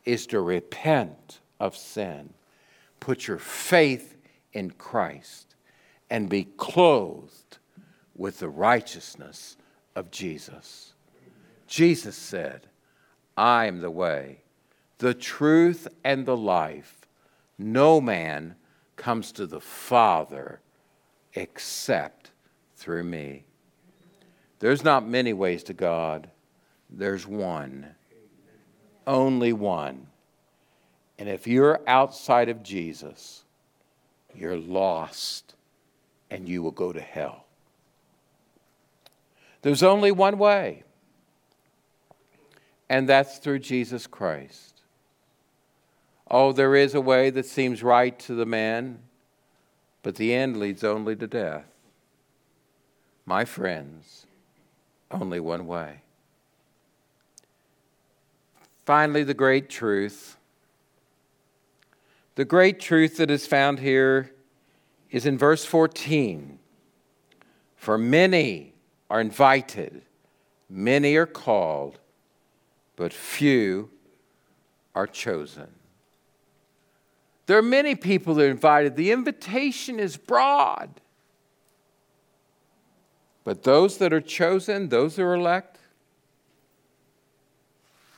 is 0.05 0.27
to 0.29 0.41
repent 0.41 1.41
of 1.59 1.75
sin 1.75 2.35
put 3.01 3.27
your 3.27 3.39
faith 3.39 4.17
in 4.53 4.71
Christ 4.73 5.55
and 6.11 6.29
be 6.29 6.45
clothed 6.45 7.59
with 8.17 8.41
the 8.41 8.49
righteousness 8.49 9.57
of 9.95 10.11
Jesus. 10.11 10.93
Jesus 11.67 12.17
said, 12.17 12.69
I 13.37 13.67
am 13.67 13.81
the 13.81 13.91
way, 13.91 14.43
the 14.99 15.15
truth, 15.15 15.89
and 16.05 16.25
the 16.25 16.37
life. 16.37 17.07
No 17.59 18.01
man 18.01 18.57
comes 18.97 19.33
to 19.33 19.47
the 19.47 19.61
Father 19.61 20.61
except 21.35 22.31
through 22.77 23.05
me. 23.05 23.45
There's 24.59 24.85
not 24.85 25.07
many 25.07 25.33
ways 25.33 25.63
to 25.65 25.75
God, 25.75 26.31
there's 26.89 27.27
one, 27.27 27.95
only 29.07 29.53
one. 29.53 30.07
And 31.19 31.29
if 31.29 31.47
you're 31.47 31.81
outside 31.87 32.49
of 32.49 32.63
Jesus, 32.63 33.45
you're 34.35 34.57
lost 34.57 35.55
and 36.31 36.49
you 36.49 36.63
will 36.63 36.71
go 36.71 36.93
to 36.93 37.01
hell. 37.01 37.47
There's 39.63 39.83
only 39.83 40.13
one 40.13 40.39
way, 40.39 40.85
and 42.89 43.09
that's 43.09 43.39
through 43.39 43.61
Jesus 43.61 44.07
Christ. 44.07 44.83
Oh, 46.31 46.53
there 46.53 46.75
is 46.75 46.95
a 46.95 47.01
way 47.01 47.31
that 47.31 47.47
seems 47.47 47.83
right 47.83 48.19
to 48.21 48.35
the 48.35 48.47
man, 48.47 48.99
but 50.03 50.17
the 50.17 50.35
end 50.35 50.57
leads 50.57 50.83
only 50.83 51.17
to 51.17 51.27
death. 51.27 51.67
My 53.25 53.45
friends, 53.45 54.27
only 55.11 55.41
one 55.41 55.67
way. 55.67 56.03
Finally, 58.85 59.25
the 59.25 59.35
great 59.35 59.69
truth 59.69 60.37
the 62.37 62.45
great 62.45 62.79
truth 62.79 63.17
that 63.17 63.31
is 63.31 63.47
found 63.47 63.79
here 63.79 64.31
is 65.11 65.25
in 65.25 65.39
verse 65.39 65.65
14. 65.65 66.59
For 67.77 67.97
many 67.97 68.75
are 69.09 69.23
invited, 69.23 70.03
many 70.69 71.17
are 71.17 71.27
called, 71.27 71.99
but 72.97 73.13
few 73.13 73.91
are 74.95 75.07
chosen. 75.07 75.69
There 77.47 77.59
are 77.59 77.63
many 77.63 77.95
people 77.95 78.35
that 78.35 78.47
are 78.47 78.51
invited. 78.51 78.97
The 78.97 79.13
invitation 79.13 80.01
is 80.01 80.17
broad. 80.17 80.91
But 83.45 83.63
those 83.63 83.99
that 83.99 84.13
are 84.13 84.21
chosen, 84.21 84.89
those 84.89 85.17
that 85.17 85.23
are 85.23 85.35
elect, 85.35 85.79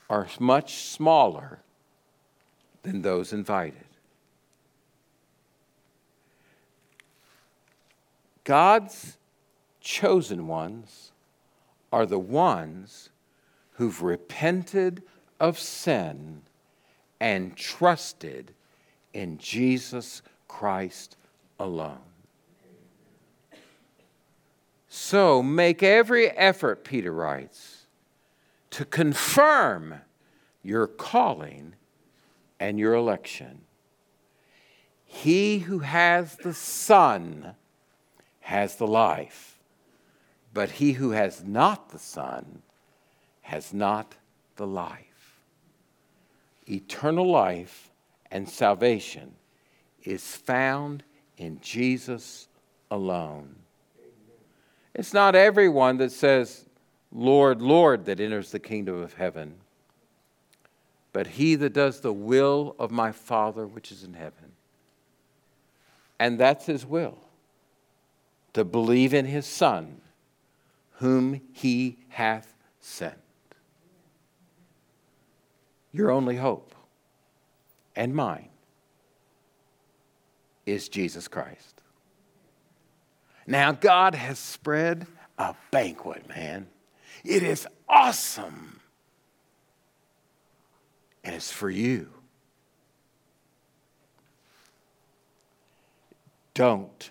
are 0.09 0.27
much 0.41 0.77
smaller 0.77 1.59
than 2.83 3.03
those 3.03 3.35
invited. 3.35 3.85
God's 8.45 9.19
chosen 9.83 10.47
ones 10.47 11.13
are 11.93 12.07
the 12.07 12.19
ones 12.19 13.11
who've 13.79 14.03
repented 14.03 15.05
of 15.39 15.57
sin 15.57 16.43
and 17.21 17.57
trusted 17.57 18.53
in 19.15 19.39
Jesus 19.39 20.21
Christ 20.49 21.17
alone. 21.61 22.01
So 24.89 25.45
make 25.45 25.85
every 25.85 26.29
effort, 26.31 26.83
Peter 26.83 27.13
writes, 27.13 27.87
to 28.71 28.85
confirm 28.85 30.01
your 30.65 30.89
calling 30.89 31.75
and 32.59 32.81
your 32.81 32.95
election. 32.95 33.61
He 35.05 35.61
who 35.61 35.79
has 35.79 36.35
the 36.35 36.53
Son 36.53 37.55
has 38.41 38.75
the 38.75 38.89
life. 38.89 39.61
But 40.53 40.71
he 40.71 40.95
who 40.95 41.13
has 41.13 41.45
not 41.45 41.91
the 41.91 42.01
Son 42.01 42.63
has 43.49 43.73
not 43.73 44.15
the 44.57 44.67
life. 44.67 45.41
Eternal 46.69 47.31
life 47.31 47.91
and 48.31 48.47
salvation 48.47 49.33
is 50.05 50.37
found 50.37 51.03
in 51.39 51.59
Jesus 51.63 52.47
alone. 52.91 53.55
It's 54.95 55.15
not 55.15 55.35
everyone 55.35 55.97
that 55.97 56.13
says, 56.13 56.67
Lord, 57.11 57.63
Lord, 57.63 58.05
that 58.05 58.21
enters 58.21 58.51
the 58.51 58.59
kingdom 58.59 59.01
of 59.01 59.15
heaven, 59.15 59.55
but 61.15 61.27
he 61.27 61.55
that 61.55 61.73
does 61.73 62.01
the 62.01 62.13
will 62.13 62.77
of 62.79 62.91
my 62.91 63.13
Father 63.13 63.67
which 63.67 63.91
is 63.91 64.05
in 64.05 64.13
heaven. 64.13 64.53
And 66.19 66.39
that's 66.39 66.67
his 66.67 66.85
will 66.85 67.17
to 68.53 68.63
believe 68.63 69.15
in 69.15 69.25
his 69.25 69.47
Son, 69.47 70.03
whom 70.97 71.41
he 71.55 71.97
hath 72.09 72.55
sent. 72.79 73.17
Your 75.93 76.11
only 76.11 76.37
hope 76.37 76.75
and 77.99 78.15
mine 78.15 78.49
is 80.65 80.89
Jesus 80.89 81.27
Christ. 81.27 81.83
Now, 83.47 83.73
God 83.73 84.15
has 84.15 84.39
spread 84.39 85.07
a 85.37 85.55
banquet, 85.73 86.29
man. 86.29 86.69
It 87.25 87.43
is 87.43 87.67
awesome. 87.89 88.81
And 91.25 91.35
it's 91.35 91.51
for 91.51 91.71
you. 91.71 92.11
Don't 96.55 97.11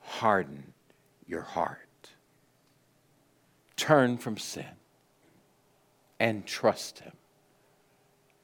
harden 0.00 0.72
your 1.26 1.42
heart. 1.42 1.78
Turn 3.76 4.18
from 4.18 4.36
sin 4.36 4.66
and 6.18 6.44
trust 6.46 6.98
Him 6.98 7.15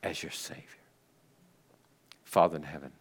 as 0.03 0.23
your 0.23 0.33
Savior. 0.33 0.65
Father 2.25 2.57
in 2.57 2.63
heaven, 2.63 2.93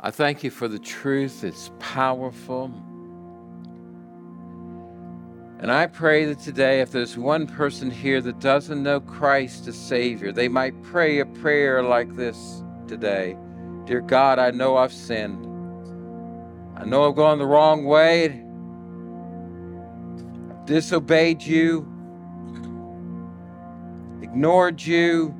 I 0.00 0.10
thank 0.10 0.42
you 0.42 0.50
for 0.50 0.66
the 0.68 0.78
truth. 0.78 1.44
It's 1.44 1.70
powerful. 1.78 2.72
And 5.60 5.70
I 5.70 5.86
pray 5.86 6.24
that 6.24 6.40
today, 6.40 6.80
if 6.80 6.90
there's 6.90 7.16
one 7.16 7.46
person 7.46 7.88
here 7.88 8.20
that 8.20 8.40
doesn't 8.40 8.82
know 8.82 8.98
Christ 8.98 9.68
as 9.68 9.76
Savior, 9.76 10.32
they 10.32 10.48
might 10.48 10.80
pray 10.82 11.20
a 11.20 11.26
prayer 11.26 11.84
like 11.84 12.16
this 12.16 12.64
today 12.88 13.36
Dear 13.84 14.00
God, 14.00 14.38
I 14.38 14.50
know 14.50 14.76
I've 14.76 14.92
sinned. 14.92 15.46
I 16.76 16.84
know 16.84 17.08
I've 17.08 17.16
gone 17.16 17.38
the 17.38 17.46
wrong 17.46 17.84
way. 17.84 18.44
Disobeyed 20.64 21.42
you, 21.42 21.91
ignored 24.22 24.80
you. 24.80 25.34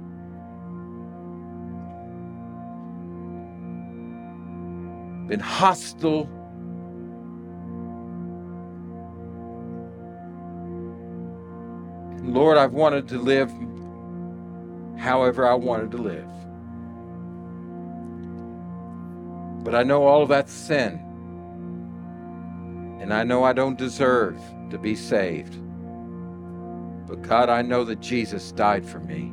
Been 5.28 5.40
hostile. 5.40 6.28
Lord, 12.24 12.58
I've 12.58 12.72
wanted 12.72 13.08
to 13.08 13.18
live 13.18 13.50
however 14.98 15.46
I 15.46 15.54
wanted 15.54 15.90
to 15.92 15.98
live. 15.98 16.28
But 19.64 19.74
I 19.74 19.82
know 19.82 20.04
all 20.06 20.22
of 20.22 20.28
that's 20.28 20.52
sin. 20.52 21.00
And 23.00 23.12
I 23.12 23.24
know 23.24 23.44
I 23.44 23.52
don't 23.52 23.78
deserve 23.78 24.38
to 24.70 24.78
be 24.78 24.94
saved. 24.94 25.56
But 27.06 27.22
God, 27.22 27.48
I 27.48 27.62
know 27.62 27.84
that 27.84 28.00
Jesus 28.00 28.52
died 28.52 28.86
for 28.86 29.00
me. 29.00 29.32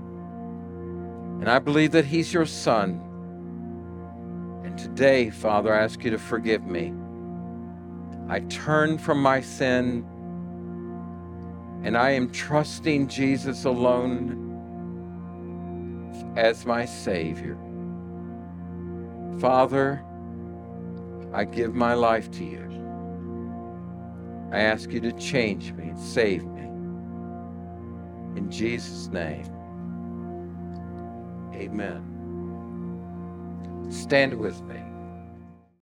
And 1.40 1.50
I 1.50 1.60
believe 1.60 1.92
that 1.92 2.06
He's 2.06 2.34
your 2.34 2.46
Son. 2.46 3.02
And 4.66 4.78
today, 4.78 5.30
Father, 5.30 5.74
I 5.74 5.84
ask 5.84 6.04
you 6.04 6.12
to 6.12 6.20
forgive 6.20 6.64
me. 6.66 6.94
I 8.28 8.42
turn 8.42 8.98
from 8.98 9.22
my 9.22 9.42
sin 9.42 10.06
and 11.84 11.98
I 11.98 12.12
am 12.12 12.30
trusting 12.30 13.08
Jesus 13.08 13.64
alone 13.64 14.46
as 16.36 16.66
my 16.66 16.86
Savior. 16.86 17.58
Father, 19.40 20.04
I 21.34 21.46
give 21.46 21.74
my 21.74 21.94
life 21.94 22.30
to 22.32 22.44
you. 22.44 22.66
I 24.52 24.60
ask 24.60 24.92
you 24.92 25.00
to 25.02 25.12
change 25.14 25.72
me 25.74 25.90
and 25.90 26.00
save 26.00 26.44
me. 26.44 26.59
In 28.50 28.54
Jesus' 28.54 29.10
name, 29.10 29.45
amen. 31.54 32.26
Stand 33.89 34.34
with 34.34 34.62
me. 34.64 34.82